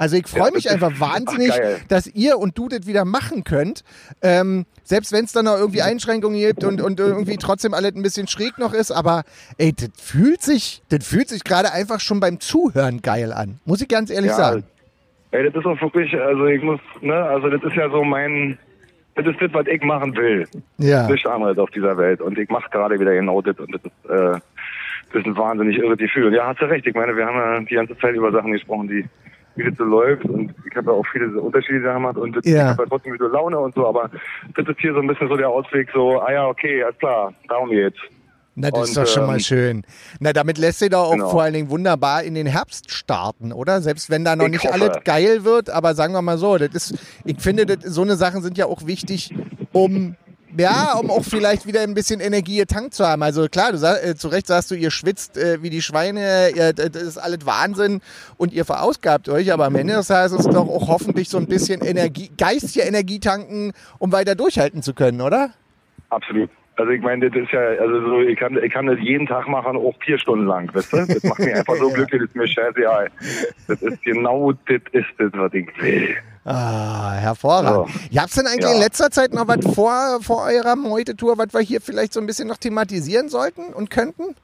Also 0.00 0.16
ich 0.16 0.26
freue 0.26 0.46
Ja, 0.48 0.54
mich 0.54 0.70
einfach 0.70 0.92
ach, 0.96 1.00
wahnsinnig, 1.00 1.50
geil. 1.50 1.78
dass 1.88 2.06
ihr 2.06 2.38
und 2.38 2.56
du 2.56 2.68
das 2.68 2.86
wieder 2.86 3.04
machen 3.04 3.44
könnt. 3.44 3.84
Ähm, 4.22 4.64
selbst 4.82 5.12
wenn 5.12 5.26
es 5.26 5.32
dann 5.32 5.44
noch 5.44 5.58
irgendwie 5.58 5.82
Einschränkungen 5.82 6.40
gibt 6.40 6.64
und, 6.64 6.80
und 6.80 6.98
irgendwie 6.98 7.36
trotzdem 7.36 7.74
alles 7.74 7.94
ein 7.94 8.02
bisschen 8.02 8.26
schräg 8.26 8.56
noch 8.56 8.72
ist, 8.72 8.92
aber 8.92 9.24
ey, 9.58 9.74
das 9.74 9.90
fühlt 10.02 10.40
sich, 10.40 10.82
das 10.88 11.06
fühlt 11.06 11.28
sich 11.28 11.44
gerade 11.44 11.72
einfach 11.72 12.00
schon 12.00 12.18
beim 12.18 12.40
Zuhören 12.40 13.02
geil 13.02 13.30
an. 13.30 13.60
Muss 13.66 13.82
ich 13.82 13.88
ganz 13.88 14.08
ehrlich 14.10 14.32
sagen. 14.32 14.64
Ey, 15.32 15.44
das 15.44 15.54
ist 15.54 15.66
auch 15.66 15.80
wirklich, 15.82 16.18
also 16.18 16.46
ich 16.46 16.62
muss, 16.62 16.80
ne, 17.02 17.14
also 17.14 17.50
das 17.50 17.62
ist 17.62 17.76
ja 17.76 17.90
so 17.90 18.02
mein, 18.02 18.58
das 19.16 19.26
ist 19.26 19.36
das, 19.38 19.52
was 19.52 19.66
ich 19.66 19.82
machen 19.82 20.16
will. 20.16 20.48
Ja. 20.78 21.06
Nichts 21.08 21.26
anderes 21.26 21.58
auf 21.58 21.70
dieser 21.72 21.98
Welt. 21.98 22.22
Und 22.22 22.38
ich 22.38 22.48
mache 22.48 22.70
gerade 22.70 22.98
wieder 22.98 23.12
genau 23.14 23.42
das 23.42 23.56
und 23.58 23.74
das 23.74 23.82
ist, 23.84 24.10
äh, 24.10 24.40
das 25.12 25.20
ist 25.20 25.26
ein 25.26 25.36
wahnsinnig 25.36 25.76
irre 25.76 25.98
Gefühl. 25.98 26.28
Und 26.28 26.32
ja, 26.32 26.46
hast 26.46 26.60
du 26.62 26.64
recht. 26.64 26.86
Ich 26.86 26.94
meine, 26.94 27.14
wir 27.14 27.26
haben 27.26 27.36
ja 27.36 27.60
die 27.60 27.74
ganze 27.74 27.98
Zeit 27.98 28.14
über 28.14 28.32
Sachen 28.32 28.52
gesprochen, 28.52 28.88
die 28.88 29.04
wie 29.56 29.64
das 29.68 29.76
so 29.78 29.84
läuft 29.84 30.24
und 30.24 30.54
ich 30.68 30.76
habe 30.76 30.90
ja 30.90 30.96
auch 30.96 31.06
viele 31.12 31.40
unterschiedliche 31.40 31.84
Sachen 31.84 32.02
gemacht 32.02 32.16
und 32.16 32.34
Ja. 32.46 32.52
ich 32.52 32.68
habe 32.70 32.82
ja 32.82 32.88
trotzdem 32.88 33.12
wieder 33.14 33.28
Laune 33.28 33.58
und 33.58 33.74
so, 33.74 33.86
aber 33.86 34.10
das 34.56 34.66
ist 34.68 34.78
hier 34.80 34.92
so 34.94 35.00
ein 35.00 35.06
bisschen 35.06 35.28
so 35.28 35.36
der 35.36 35.48
Ausweg, 35.48 35.88
so, 35.92 36.20
ah 36.20 36.32
ja, 36.32 36.46
okay, 36.46 36.82
alles 36.84 36.98
klar, 36.98 37.32
darum 37.48 37.70
geht's. 37.70 37.98
Na, 38.56 38.70
das 38.70 38.90
ist 38.90 38.96
Und, 38.98 39.04
doch 39.06 39.10
schon 39.10 39.26
mal 39.26 39.34
ähm, 39.34 39.40
schön. 39.40 39.82
Na, 40.18 40.32
damit 40.32 40.58
lässt 40.58 40.80
sich 40.80 40.90
doch 40.90 41.04
auch 41.06 41.12
genau. 41.12 41.30
vor 41.30 41.42
allen 41.42 41.54
Dingen 41.54 41.70
wunderbar 41.70 42.24
in 42.24 42.34
den 42.34 42.46
Herbst 42.46 42.90
starten, 42.90 43.52
oder? 43.52 43.80
Selbst 43.80 44.10
wenn 44.10 44.24
da 44.24 44.34
noch 44.36 44.46
Ich 44.46 44.50
nicht 44.50 44.64
hoffe. 44.64 44.74
alles 44.74 45.04
geil 45.04 45.44
wird, 45.44 45.70
aber 45.70 45.94
sagen 45.94 46.12
wir 46.12 46.20
mal 46.20 46.36
so, 46.36 46.58
das 46.58 46.74
ist, 46.74 46.98
ich 47.24 47.40
finde, 47.40 47.64
das, 47.64 47.84
so 47.84 48.02
eine 48.02 48.16
Sachen 48.16 48.42
sind 48.42 48.58
ja 48.58 48.66
auch 48.66 48.86
wichtig, 48.86 49.32
um 49.72 50.16
ja, 50.56 50.94
um 50.94 51.10
auch 51.10 51.24
vielleicht 51.24 51.66
wieder 51.66 51.80
ein 51.82 51.94
bisschen 51.94 52.20
Energie 52.20 52.56
getankt 52.56 52.94
zu 52.94 53.06
haben. 53.06 53.22
Also 53.22 53.48
klar, 53.48 53.72
du 53.72 53.78
sag, 53.78 54.04
äh, 54.04 54.14
zu 54.14 54.28
Recht 54.28 54.46
sagst 54.46 54.70
du, 54.70 54.74
ihr 54.74 54.90
schwitzt 54.90 55.36
äh, 55.36 55.62
wie 55.62 55.70
die 55.70 55.82
Schweine, 55.82 56.50
ihr, 56.50 56.72
das 56.72 57.02
ist 57.02 57.18
alles 57.18 57.46
Wahnsinn 57.46 58.00
und 58.36 58.52
ihr 58.52 58.64
verausgabt 58.64 59.28
euch, 59.28 59.52
aber 59.52 59.66
am 59.66 59.76
Ende 59.76 59.94
des 59.94 60.08
Tages 60.08 60.32
ist 60.32 60.46
es 60.46 60.54
doch 60.54 60.68
auch 60.68 60.88
hoffentlich 60.88 61.28
so 61.28 61.38
ein 61.38 61.46
bisschen 61.46 61.80
Energie, 61.80 62.30
geistige 62.36 62.86
Energie 62.86 63.20
tanken, 63.20 63.72
um 63.98 64.12
weiter 64.12 64.34
durchhalten 64.34 64.82
zu 64.82 64.94
können, 64.94 65.20
oder? 65.20 65.50
Absolut. 66.10 66.50
Also 66.80 66.92
ich 66.92 67.02
meine, 67.02 67.28
das 67.30 67.40
ist 67.42 67.52
ja, 67.52 67.60
also 67.60 68.00
so, 68.00 68.20
ich 68.20 68.38
kann, 68.38 68.56
ich 68.62 68.72
kann 68.72 68.86
das 68.86 68.98
jeden 69.00 69.26
Tag 69.26 69.46
machen, 69.48 69.76
auch 69.76 69.94
vier 70.04 70.18
Stunden 70.18 70.46
lang, 70.46 70.72
weißt 70.74 70.92
du? 70.92 71.06
Das 71.06 71.22
macht 71.24 71.38
mich 71.40 71.54
einfach 71.54 71.76
so 71.78 71.88
Ja. 71.88 71.94
glücklich, 71.94 72.22
das 72.22 72.30
ist 72.30 72.36
mir 72.36 72.48
scheißegal. 72.48 73.10
Das 73.68 73.82
ist 73.82 74.02
genau 74.02 74.52
das 74.52 74.80
ist 74.92 75.06
das, 75.18 75.30
was 75.34 75.52
ich 75.54 75.68
will. 75.80 76.16
Ah, 76.44 77.12
hervorragend. 77.12 77.92
So. 77.92 78.16
Gab's 78.16 78.34
denn 78.34 78.46
eigentlich 78.46 78.64
Ja. 78.70 78.72
in 78.74 78.80
letzter 78.80 79.10
Zeit 79.10 79.34
noch 79.34 79.46
was 79.46 79.58
vor, 79.74 80.18
vor 80.22 80.44
eurer 80.46 80.74
Meute-Tour, 80.74 81.36
was 81.38 81.52
wir 81.52 81.60
hier 81.60 81.80
vielleicht 81.80 82.14
so 82.14 82.20
ein 82.20 82.26
bisschen 82.26 82.48
noch 82.48 82.56
thematisieren 82.56 83.28
sollten 83.28 83.72
und 83.74 83.90
könnten? 83.90 84.34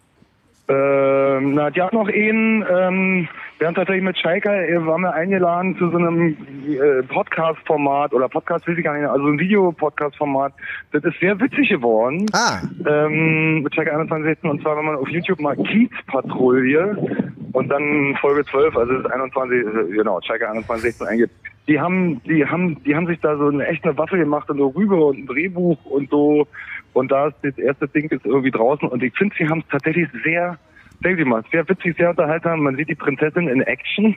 Ähm, 0.68 1.54
na, 1.54 1.70
die 1.70 1.80
hat 1.80 1.92
noch 1.92 2.08
einen, 2.08 2.64
ähm, 2.68 3.28
wir 3.58 3.68
haben 3.68 3.74
tatsächlich 3.76 4.02
mit 4.02 4.18
Schalke, 4.18 4.50
äh, 4.50 4.84
waren 4.84 5.02
wir 5.02 5.14
eingeladen 5.14 5.76
zu 5.78 5.90
so 5.90 5.96
einem 5.96 6.36
äh, 6.66 7.04
Podcast-Format 7.04 8.12
oder 8.12 8.28
Podcast, 8.28 8.66
weiß 8.66 8.76
ich 8.76 8.82
gar 8.82 8.98
nicht, 8.98 9.08
also 9.08 9.26
ein 9.26 9.38
Video-Podcast-Format. 9.38 10.52
Das 10.90 11.04
ist 11.04 11.20
sehr 11.20 11.38
witzig 11.38 11.68
geworden. 11.68 12.26
Ah, 12.32 12.62
ähm, 12.84 13.62
mit 13.62 13.74
Check 13.74 13.92
21 13.92 14.42
und 14.42 14.60
zwar, 14.62 14.76
wenn 14.76 14.86
man 14.86 14.96
auf 14.96 15.08
YouTube 15.08 15.40
mal 15.40 15.56
Kiez-Patrouille 15.56 16.96
und 17.52 17.68
dann 17.68 18.16
Folge 18.20 18.44
12, 18.44 18.76
also 18.76 18.92
das 18.92 19.04
ist 19.04 19.12
21, 19.12 19.58
äh, 19.58 19.92
genau, 19.94 20.20
Check 20.20 20.42
21 20.42 21.00
eingibt. 21.06 21.32
Die 21.68 21.80
haben, 21.80 22.22
die 22.24 22.44
haben, 22.46 22.82
die 22.84 22.94
haben 22.94 23.06
sich 23.06 23.18
da 23.20 23.36
so 23.36 23.48
eine 23.48 23.66
echte 23.66 23.96
Waffe 23.98 24.16
gemacht 24.16 24.48
und 24.50 24.58
so 24.58 24.68
rüber 24.68 25.06
und 25.06 25.18
ein 25.18 25.26
Drehbuch 25.26 25.84
und 25.84 26.10
so. 26.10 26.46
Und 26.92 27.10
da 27.10 27.28
ist 27.28 27.36
das 27.42 27.58
erste 27.58 27.88
Ding 27.88 28.08
ist 28.10 28.24
irgendwie 28.24 28.50
draußen 28.50 28.88
und 28.88 29.02
ich 29.02 29.14
finde, 29.16 29.34
sie 29.38 29.46
haben 29.48 29.60
es 29.60 29.66
tatsächlich 29.70 30.08
sehr, 30.24 30.58
denke 31.04 31.22
ich 31.22 31.28
mal, 31.28 31.42
sehr 31.50 31.68
witzig, 31.68 31.96
sehr 31.98 32.10
unterhaltsam. 32.10 32.60
Man 32.60 32.76
sieht 32.76 32.88
die 32.88 32.94
Prinzessin 32.94 33.48
in 33.48 33.60
Action. 33.62 34.16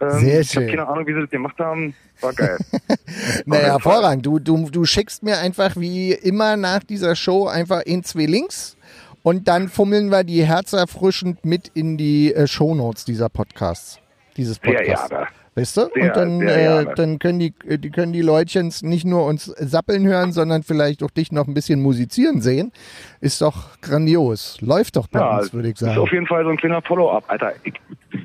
Ähm, 0.00 0.10
Sehr 0.18 0.40
Ich 0.40 0.56
habe 0.56 0.66
schön. 0.66 0.76
keine 0.76 0.88
Ahnung, 0.88 1.06
wie 1.06 1.14
sie 1.14 1.20
das 1.20 1.30
gemacht 1.30 1.58
haben. 1.58 1.94
War 2.20 2.32
geil. 2.32 2.58
Naja, 3.46 3.64
hervorragend. 3.72 4.26
Du, 4.26 4.38
du, 4.38 4.68
du 4.70 4.84
schickst 4.84 5.22
mir 5.22 5.38
einfach 5.38 5.76
wie 5.76 6.12
immer 6.12 6.56
nach 6.56 6.82
dieser 6.82 7.14
Show 7.16 7.46
einfach 7.46 7.82
in 7.82 8.02
zwei 8.02 8.26
Links 8.26 8.76
und 9.22 9.46
dann 9.48 9.68
fummeln 9.68 10.10
wir 10.10 10.24
die 10.24 10.44
herzerfrischend 10.44 11.44
mit 11.44 11.68
in 11.74 11.96
die 11.96 12.34
äh, 12.34 12.46
Shownotes 12.46 13.04
dieser 13.04 13.28
Podcasts. 13.28 14.00
Dieses 14.36 14.58
Podcasts. 14.58 15.08
gerne. 15.08 15.26
Weißt 15.56 15.76
du? 15.76 15.82
Sehr, 15.94 16.02
und 16.08 16.16
dann, 16.16 16.40
äh, 16.42 16.84
dann 16.96 17.18
können 17.20 17.38
die, 17.38 17.54
äh, 17.68 17.78
die 17.78 17.90
können 17.90 18.12
die 18.12 18.22
Leutchens 18.22 18.82
nicht 18.82 19.04
nur 19.04 19.24
uns 19.26 19.44
sappeln 19.44 20.04
hören, 20.06 20.32
sondern 20.32 20.62
vielleicht 20.64 21.02
auch 21.04 21.10
dich 21.10 21.30
noch 21.30 21.46
ein 21.46 21.54
bisschen 21.54 21.80
musizieren 21.80 22.40
sehen. 22.40 22.72
Ist 23.20 23.40
doch 23.40 23.80
grandios. 23.80 24.58
Läuft 24.60 24.96
doch 24.96 25.06
bei 25.06 25.20
Ja, 25.20 25.38
uns, 25.38 25.52
würde 25.54 25.68
ich 25.68 25.74
ist 25.74 25.80
sagen. 25.80 25.98
auf 25.98 26.10
jeden 26.12 26.26
Fall 26.26 26.42
so 26.44 26.50
ein 26.50 26.56
kleiner 26.56 26.82
Follow-up. 26.82 27.24
Alter, 27.28 27.52
ich, 27.62 27.74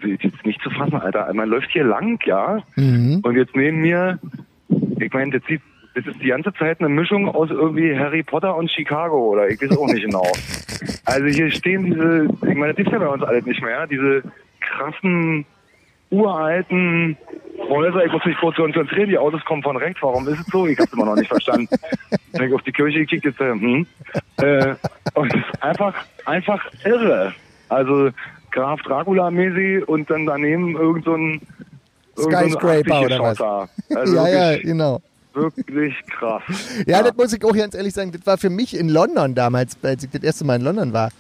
ich 0.04 0.24
jetzt 0.24 0.44
nicht 0.46 0.60
zu 0.64 0.72
fassen, 0.72 0.96
Alter. 0.96 1.32
Man 1.34 1.50
läuft 1.50 1.70
hier 1.72 1.84
lang, 1.84 2.20
ja. 2.26 2.64
Mhm. 2.76 3.20
Und 3.24 3.36
jetzt 3.36 3.56
neben 3.56 3.82
mir, 3.82 4.18
ich 5.00 5.14
meine, 5.14 5.32
das, 5.40 5.48
sieht, 5.48 5.62
das 5.94 6.08
ist 6.08 6.20
die 6.24 6.30
ganze 6.30 6.52
Zeit 6.54 6.80
eine 6.80 6.90
Mischung 6.90 7.30
aus 7.30 7.52
irgendwie 7.52 7.96
Harry 7.96 8.24
Potter 8.24 8.56
und 8.56 8.72
Chicago 8.72 9.30
oder 9.34 9.48
ich 9.50 9.62
weiß 9.62 9.78
auch 9.78 9.86
nicht 9.88 10.04
genau. 10.10 10.26
Also 11.06 11.28
hier 11.28 11.52
stehen 11.52 11.86
diese, 11.86 12.28
ich 12.50 12.56
meine, 12.58 12.70
das 12.70 12.78
gibt's 12.78 12.92
ja 12.92 12.98
bei 13.00 13.08
uns 13.08 13.22
alles 13.22 13.46
nicht 13.46 13.62
mehr, 13.62 13.86
diese 13.86 14.24
krassen, 14.62 15.46
uralten 16.12 17.18
Häuser. 17.68 18.06
Ich 18.06 18.12
muss 18.12 18.26
mich 18.26 18.38
kurz 18.38 18.56
konzentrieren, 18.56 19.10
die 19.10 19.18
Autos 19.18 19.44
kommen 19.46 19.64
von 19.64 19.78
rechts. 19.78 20.02
Warum 20.02 20.28
ist 20.28 20.40
es 20.40 20.46
so? 20.48 20.66
Ich 20.68 20.80
hab's 20.80 20.94
immer 20.94 21.06
noch 21.06 21.16
nicht 21.16 21.28
verstanden. 21.28 21.68
Wenn 22.34 22.50
ich 22.50 22.54
auf 22.54 22.62
die 22.64 22.72
Kirche 22.72 23.00
gekickt, 23.00 23.26
jetzt, 23.26 23.40
äh, 23.40 23.52
hm. 23.52 23.86
Äh, 24.38 24.76
und 25.14 25.34
es 25.34 25.40
ist 25.40 25.64
einfach, 25.64 25.94
einfach 26.26 26.66
irre. 26.84 27.34
Also 27.70 28.10
Graf 28.52 28.82
Dracula-mäßig 28.82 29.88
und 29.88 30.10
dann 30.10 30.26
daneben 30.26 30.76
irgend 30.76 31.06
so 31.06 31.16
ein 31.16 31.42
so 32.16 32.30
Skyscraper 32.30 33.02
oder 33.02 33.20
was? 33.20 33.40
80er. 33.40 33.70
Also 33.96 34.16
ja, 34.16 34.28
ja, 34.28 34.58
genau. 34.58 35.02
wirklich 35.34 35.96
krass. 36.08 36.44
Ja, 36.88 37.04
das 37.04 37.16
muss 37.16 37.34
ich 37.34 37.44
auch 37.44 37.54
ganz 37.54 37.76
ehrlich 37.76 37.94
sagen, 37.94 38.12
das 38.12 38.26
war 38.26 38.38
für 38.38 38.50
mich 38.50 38.78
in 38.78 38.90
London 38.90 39.36
damals, 39.36 39.78
als 39.84 40.04
ich 40.04 40.10
das 40.10 40.24
erste 40.24 40.46
Mal 40.46 40.56
in 40.56 40.64
London 40.64 40.94
war, 40.94 41.12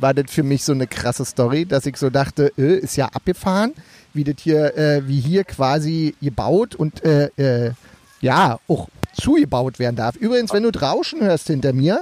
war 0.00 0.14
das 0.14 0.30
für 0.30 0.42
mich 0.42 0.62
so 0.62 0.72
eine 0.72 0.86
krasse 0.86 1.24
Story, 1.24 1.66
dass 1.66 1.84
ich 1.86 1.96
so 1.96 2.10
dachte, 2.10 2.52
äh, 2.56 2.78
ist 2.78 2.96
ja 2.96 3.06
abgefahren, 3.06 3.72
wie 4.18 4.24
das 4.24 4.34
hier, 4.42 4.76
äh, 4.76 5.06
wie 5.08 5.20
hier 5.20 5.44
quasi 5.44 6.14
gebaut 6.20 6.74
und 6.74 7.02
äh, 7.04 7.30
äh, 7.36 7.72
ja, 8.20 8.58
auch 8.68 8.88
zugebaut 9.18 9.78
werden 9.78 9.94
darf. 9.96 10.16
Übrigens, 10.16 10.52
wenn 10.52 10.64
du 10.64 10.70
Rauschen 10.76 11.20
hörst 11.22 11.46
hinter 11.46 11.72
mir, 11.72 12.00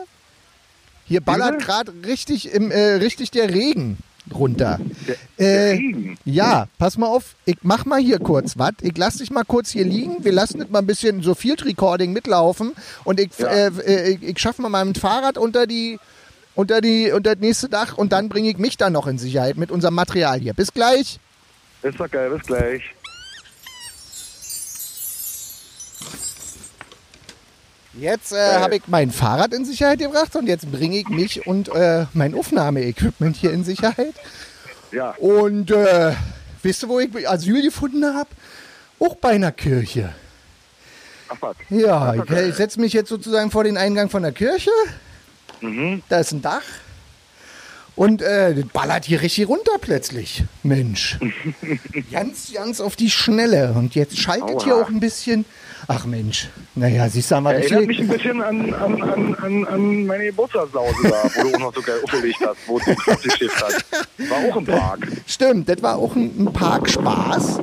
hier 1.05 1.21
ballert 1.21 1.61
gerade 1.61 1.93
richtig, 2.07 2.51
im, 2.53 2.71
äh, 2.71 2.95
richtig 2.95 3.31
der 3.31 3.51
Regen 3.55 3.99
runter. 4.35 4.81
Der, 5.07 5.17
der 5.39 5.69
Äh, 5.69 5.71
Regen. 5.77 6.19
ja, 6.25 6.67
pass 6.79 6.97
mal 6.99 7.07
auf, 7.07 7.37
ich 7.45 7.59
mach 7.63 7.85
mal 7.85 8.01
hier 8.01 8.19
kurz 8.19 8.59
was. 8.59 8.73
Ich 8.81 8.97
lass 8.97 9.19
dich 9.19 9.31
mal 9.31 9.45
kurz 9.45 9.71
hier 9.71 9.85
liegen. 9.85 10.25
Wir 10.25 10.33
lassen 10.33 10.59
das 10.59 10.69
mal 10.71 10.81
ein 10.81 10.87
bisschen 10.87 11.23
so 11.23 11.35
Field 11.37 11.65
Recording 11.65 12.13
mitlaufen 12.13 12.73
und 13.05 13.21
ich, 13.21 13.29
Ja. 13.39 13.47
äh, 13.49 13.67
äh, 13.87 14.09
ich, 14.15 14.23
ich 14.23 14.39
schaffe 14.41 14.63
mal 14.63 14.69
mein 14.71 14.95
Fahrrad 14.97 15.39
unter 15.39 15.67
die 15.67 15.99
unter 16.57 16.81
die 16.81 17.13
unter 17.13 17.35
das 17.37 17.41
nächste 17.43 17.69
Dach 17.69 17.97
und 17.99 18.13
dann 18.13 18.29
bringe 18.31 18.49
ich 18.49 18.57
mich 18.59 18.77
dann 18.79 18.95
noch 18.95 19.07
in 19.07 19.19
Sicherheit 19.19 19.59
mit 19.59 19.71
unserem 19.71 19.95
Material 19.95 20.41
hier. 20.41 20.55
Bis 20.55 20.73
gleich. 20.73 21.21
Ist 21.87 22.01
doch 22.01 22.11
geil, 22.11 22.31
bis 22.31 22.45
gleich. 22.45 22.83
Jetzt 27.95 28.33
äh, 28.33 28.59
habe 28.59 28.77
ich 28.77 28.83
mein 28.89 29.13
Fahrrad 29.13 29.55
in 29.55 29.65
Sicherheit 29.65 30.01
gebracht 30.01 30.35
und 30.35 30.49
jetzt 30.49 30.71
bringe 30.73 30.99
ich 30.99 31.09
mich 31.09 31.47
und 31.47 31.69
äh, 31.69 32.07
mein 32.13 32.35
Aufnahmeequipment 32.35 33.37
hier 33.37 33.53
in 33.53 33.63
Sicherheit. 33.63 34.15
Ja, 34.91 35.11
Und 35.19 35.71
äh, 35.71 36.13
wisst 36.63 36.83
ihr, 36.83 36.89
wo 36.89 36.99
ich 36.99 37.29
Asyl 37.29 37.63
gefunden 37.63 38.05
habe? 38.05 38.31
Auch 38.99 39.15
bei 39.15 39.31
einer 39.31 39.53
Kirche. 39.53 40.13
ach 41.29 41.37
was. 41.41 41.57
Ja, 41.71 42.15
ich, 42.15 42.31
ich 42.31 42.55
setze 42.57 42.81
mich 42.81 42.95
jetzt 42.95 43.11
sozusagen 43.11 43.53
vor 43.53 43.63
den 43.63 43.77
Eingang 43.77 44.11
von 44.11 44.25
der 44.25 44.33
Kirche. 44.33 44.71
Mhm. 45.61 46.03
Da 46.09 46.19
ist 46.19 46.33
ein 46.33 46.43
Dach. 46.43 46.63
Und 47.97 48.21
äh, 48.21 48.55
das 48.55 48.67
ballert 48.67 49.07
hier 49.07 49.23
richtig 49.23 49.49
runter 49.49 49.73
plötzlich. 49.81 50.45
Mensch. 50.63 51.19
ganz, 52.13 52.53
ganz 52.53 52.81
auf 52.81 52.95
die 52.95 53.11
Schnelle. 53.11 53.73
Und 53.75 53.95
jetzt 53.95 54.19
schaltet 54.19 54.57
Aua. 54.57 54.65
hier 54.65 54.77
auch 54.77 54.89
ein 54.91 55.01
bisschen. 55.01 55.47
Ach 55.89 56.05
Mensch. 56.05 56.49
Naja, 56.75 57.09
siehst 57.09 57.31
du 57.31 57.41
mal, 57.41 57.55
Erinnert 57.55 57.87
mich 57.87 58.01
ein 58.01 58.09
bisschen 58.09 58.43
an, 58.43 58.75
an, 58.75 59.03
an, 59.35 59.67
an, 59.67 60.07
meine 60.07 60.25
Geburtstagssause 60.27 60.95
da, 61.05 61.31
wo 61.35 61.43
du 61.43 61.55
auch 61.55 61.59
noch 61.59 61.75
so 61.75 61.81
geil 61.81 62.01
aufgelegt 62.05 62.41
hast, 62.41 62.59
wo 62.67 62.79
du 62.79 62.91
aufgeschifft 62.91 63.65
hast. 63.65 64.31
War 64.31 64.39
auch 64.51 64.57
im 64.57 64.67
Park. 64.67 65.09
Stimmt, 65.27 65.69
das 65.69 65.83
war 65.83 65.97
auch 65.97 66.15
ein, 66.17 66.33
ein 66.39 66.53
Parkspaß. 66.53 67.61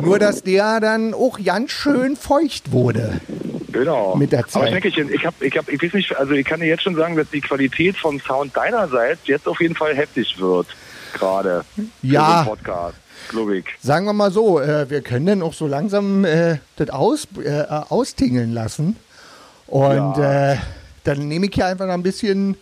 Nur, 0.00 0.18
dass 0.18 0.42
der 0.42 0.80
dann 0.80 1.12
auch 1.12 1.38
ganz 1.44 1.72
schön 1.72 2.16
feucht 2.16 2.72
wurde. 2.72 3.20
Genau. 3.70 4.16
Mit 4.16 4.32
der 4.32 4.40
Aber 4.40 4.48
Zeit. 4.48 4.64
ich 4.66 4.72
denke, 4.82 4.88
ich, 4.88 4.98
ich, 4.98 5.26
hab, 5.26 5.42
ich, 5.42 5.56
hab, 5.56 5.68
ich 5.68 5.82
weiß 5.82 5.92
nicht, 5.92 6.16
also 6.16 6.32
ich 6.32 6.46
kann 6.46 6.60
dir 6.60 6.66
jetzt 6.66 6.82
schon 6.82 6.94
sagen, 6.96 7.16
dass 7.16 7.28
die 7.30 7.40
Qualität 7.42 7.96
vom 7.96 8.18
Sound 8.20 8.56
deinerseits 8.56 9.20
jetzt 9.26 9.46
auf 9.46 9.60
jeden 9.60 9.74
Fall 9.74 9.94
heftig 9.94 10.38
wird. 10.38 10.66
Gerade. 11.14 11.64
für 11.74 11.82
Ja. 12.06 12.38
einen 12.40 12.46
Podcast, 12.48 12.96
ich. 13.54 13.64
Sagen 13.80 14.04
wir 14.06 14.12
mal 14.12 14.30
so, 14.30 14.60
äh, 14.60 14.88
wir 14.90 15.00
können 15.00 15.26
dann 15.26 15.42
auch 15.42 15.54
so 15.54 15.66
langsam 15.66 16.24
äh, 16.24 16.58
das 16.76 16.90
aus, 16.90 17.26
äh, 17.42 17.62
austingeln 17.68 18.52
lassen. 18.52 18.96
Und 19.66 20.16
Ja. 20.18 20.52
äh, 20.52 20.56
dann 21.04 21.28
nehme 21.28 21.46
ich 21.46 21.54
hier 21.54 21.66
einfach 21.66 21.86
noch 21.86 21.94
ein 21.94 22.02
bisschen 22.02 22.56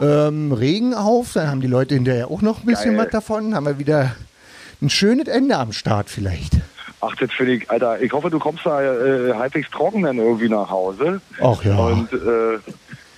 ähm, 0.00 0.52
Regen 0.52 0.94
auf. 0.94 1.32
Dann 1.34 1.48
haben 1.48 1.60
die 1.60 1.66
Leute 1.66 1.94
hinterher 1.94 2.30
auch 2.30 2.42
noch 2.42 2.60
ein 2.60 2.66
bisschen 2.66 2.96
Geil. 2.96 3.04
was 3.06 3.12
davon. 3.12 3.54
Haben 3.54 3.66
wir 3.66 3.78
wieder 3.78 4.14
ein 4.82 4.90
schönes 4.90 5.28
Ende 5.28 5.56
am 5.56 5.72
Start 5.72 6.10
vielleicht. 6.10 6.54
Ach, 7.06 7.14
das 7.16 7.30
finde 7.32 7.54
ich, 7.54 7.70
Alter, 7.70 8.00
ich 8.00 8.12
hoffe, 8.12 8.30
du 8.30 8.38
kommst 8.38 8.64
da 8.64 8.80
äh, 8.82 9.32
halbwegs 9.34 9.70
trocken 9.70 10.02
dann 10.02 10.18
irgendwie 10.18 10.48
nach 10.48 10.70
Hause. 10.70 11.20
Ach 11.42 11.62
ja. 11.64 11.76
Und 11.76 12.12
äh, 12.12 12.58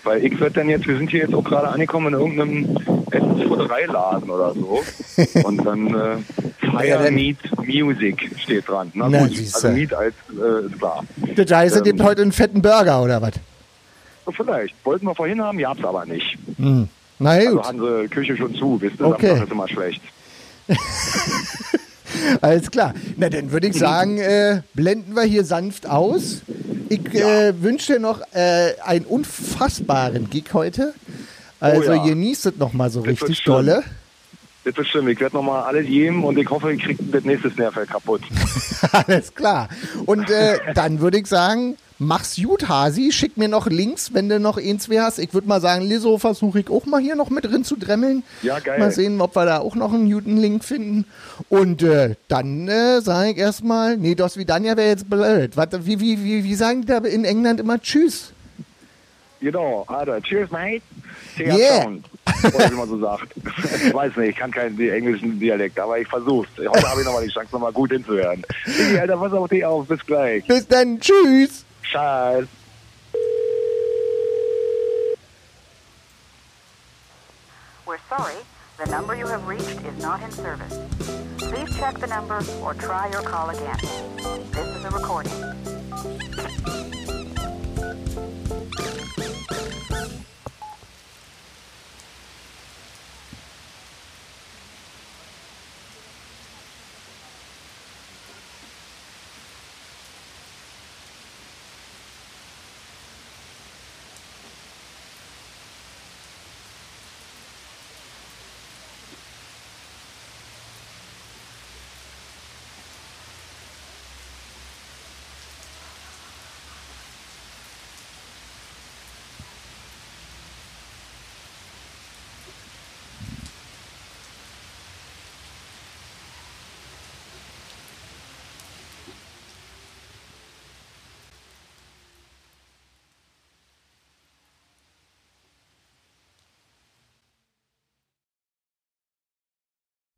weil 0.04 0.24
ich 0.24 0.38
werde 0.40 0.54
dann 0.60 0.68
jetzt, 0.68 0.86
wir 0.86 0.96
sind 0.96 1.10
hier 1.10 1.20
jetzt 1.20 1.34
auch 1.34 1.44
gerade 1.44 1.68
angekommen 1.68 2.14
in 2.14 2.20
irgendeinem 2.20 2.76
Essensfuttereiladen 3.10 4.30
oder 4.30 4.54
so. 4.54 4.82
Und 5.44 5.64
dann 5.64 5.88
äh, 5.88 6.16
Ja, 6.62 6.70
Fire 6.70 7.04
dann- 7.04 7.14
Meat 7.14 7.36
Music 7.66 8.30
steht 8.38 8.68
dran. 8.68 8.90
Na, 8.94 9.08
Na, 9.08 9.18
gut, 9.26 9.30
also 9.38 9.68
Meat 9.68 9.92
als 9.94 10.14
äh, 10.30 10.66
ist 10.66 10.78
klar. 10.78 11.04
Das 11.34 11.50
heißt, 11.50 11.76
Ähm. 11.78 11.82
gibt 11.82 12.02
heute 12.02 12.22
einen 12.22 12.32
fetten 12.32 12.62
Burger 12.62 13.02
oder 13.02 13.20
was? 13.22 13.32
Vielleicht. 14.36 14.74
Wollten 14.84 15.06
wir 15.06 15.14
vorhin 15.14 15.40
haben, 15.42 15.58
gab's 15.58 15.84
aber 15.84 16.04
nicht. 16.06 16.36
Hm. 16.56 16.88
Na 17.18 17.30
Also 17.30 17.56
gut, 17.56 17.66
haben 17.66 17.80
sie 17.80 18.08
Küche 18.08 18.36
schon 18.36 18.54
zu, 18.54 18.80
wisst 18.80 18.98
ihr, 19.00 19.06
Okay. 19.06 19.26
Samstag 19.28 19.46
ist 19.46 19.52
immer 19.52 19.68
schlecht. 19.68 20.02
alles 22.40 22.70
klar. 22.70 22.94
Na, 23.16 23.28
dann 23.28 23.50
würde 23.52 23.66
ich 23.68 23.74
sagen, 23.76 24.18
äh, 24.18 24.62
blenden 24.74 25.14
wir 25.14 25.22
hier 25.22 25.44
sanft 25.44 25.88
aus. 25.88 26.42
Ich 26.88 27.00
Ja. 27.12 27.48
äh, 27.48 27.62
wünsche 27.62 27.94
dir 27.94 27.98
noch 28.00 28.20
äh, 28.32 28.72
einen 28.84 29.04
unfassbaren 29.04 30.30
Gig 30.30 30.44
heute. 30.52 30.94
Also 31.60 31.90
Oh 31.90 31.94
ja. 31.94 32.04
genießt 32.04 32.46
es 32.46 32.56
nochmal 32.58 32.90
so 32.90 33.00
Das 33.00 33.08
richtig 33.12 33.38
schön. 33.38 33.52
dolle. 33.52 33.82
Das 34.64 34.76
wird 34.76 34.86
schlimm. 34.88 35.08
Ich 35.08 35.20
werde 35.20 35.36
nochmal 35.36 35.62
alles 35.62 35.86
geben 35.86 36.24
und 36.24 36.36
ich 36.38 36.50
hoffe, 36.50 36.72
ich 36.72 36.82
kriege 36.82 37.02
das 37.12 37.24
nächste 37.24 37.50
Snarefell 37.50 37.86
kaputt. 37.86 38.22
Alles 38.92 39.32
klar. 39.32 39.68
Und 40.06 40.28
äh, 40.28 40.58
dann 40.74 40.98
würde 41.00 41.18
ich 41.18 41.26
sagen, 41.28 41.76
mach's 41.98 42.36
gut, 42.36 42.68
Hasi. 42.68 43.12
Schick 43.12 43.36
mir 43.36 43.48
noch 43.48 43.66
Links, 43.66 44.12
wenn 44.14 44.28
du 44.28 44.38
noch 44.40 44.58
ein, 44.58 44.78
zwei 44.80 45.00
hast. 45.00 45.18
Ich 45.18 45.32
würde 45.34 45.48
mal 45.48 45.60
sagen, 45.60 45.84
Liso 45.84 46.18
versuche 46.18 46.60
ich 46.60 46.70
auch 46.70 46.86
mal 46.86 47.00
hier 47.00 47.16
noch 47.16 47.30
mit 47.30 47.44
drin 47.44 47.64
zu 47.64 47.76
dremmeln. 47.76 48.22
Ja, 48.42 48.58
geil. 48.58 48.78
Mal 48.78 48.90
sehen, 48.90 49.20
ob 49.20 49.36
wir 49.36 49.44
da 49.44 49.58
auch 49.58 49.74
noch 49.74 49.92
einen 49.92 50.10
guten 50.10 50.36
Link 50.36 50.64
finden. 50.64 51.04
Und 51.48 51.82
äh, 51.82 52.14
dann 52.28 52.68
äh, 52.68 53.00
sage 53.00 53.30
ich 53.30 53.38
erstmal, 53.38 53.96
nee, 53.96 54.14
das 54.14 54.36
Vidania 54.36 54.76
wäre 54.76 54.88
jetzt 54.88 55.08
blöd. 55.08 55.56
Warte, 55.56 55.86
wie, 55.86 56.00
wie, 56.00 56.22
wie, 56.22 56.44
wie 56.44 56.54
sagen 56.54 56.82
die 56.82 56.86
da 56.88 56.98
in 56.98 57.24
England 57.24 57.60
immer 57.60 57.80
Tschüss? 57.80 58.32
Genau, 59.40 59.84
Alter. 59.86 60.22
Cheers, 60.22 60.50
mate. 60.50 60.82
See 61.36 61.44
Yeah. 61.44 61.86
Oder 62.42 62.70
wie 62.70 62.74
man 62.74 62.88
so 62.88 62.98
sagt. 62.98 63.34
Ich 63.36 63.94
weiß 63.94 64.16
nicht, 64.16 64.30
ich 64.30 64.36
kann 64.36 64.50
keinen 64.50 64.78
englischen 64.80 65.38
Dialekt, 65.38 65.78
aber 65.78 65.98
ich 65.98 66.08
versuch's. 66.08 66.48
Heute 66.58 66.88
habe 66.88 67.00
ich 67.00 67.06
nochmal 67.06 67.24
die 67.24 67.32
Chance, 67.32 67.48
nochmal 67.52 67.72
gut 67.72 67.90
hinzuhören. 67.90 68.42
Alter, 68.98 69.16
pass 69.16 69.32
auf 69.32 69.48
dich 69.48 69.64
auf. 69.64 69.86
Bis 69.86 70.04
gleich. 70.04 70.46
Bis 70.46 70.66
dann, 70.66 70.98
tschüss. 70.98 71.65
Scheiß. 71.90 72.48
We're 77.86 77.98
sorry, 78.08 78.34
the 78.78 78.86
number 78.90 79.14
you 79.14 79.26
have 79.26 79.46
reached 79.46 79.84
is 79.84 80.02
not 80.02 80.22
in 80.22 80.30
service. 80.32 80.78
Please 81.38 81.76
check 81.76 81.98
the 81.98 82.06
number 82.08 82.42
or 82.62 82.74
try 82.74 83.08
your 83.10 83.22
call 83.22 83.50
again. 83.50 83.78
This 84.50 84.68
is 84.76 84.84
a 84.84 84.90
recording. 84.90 85.75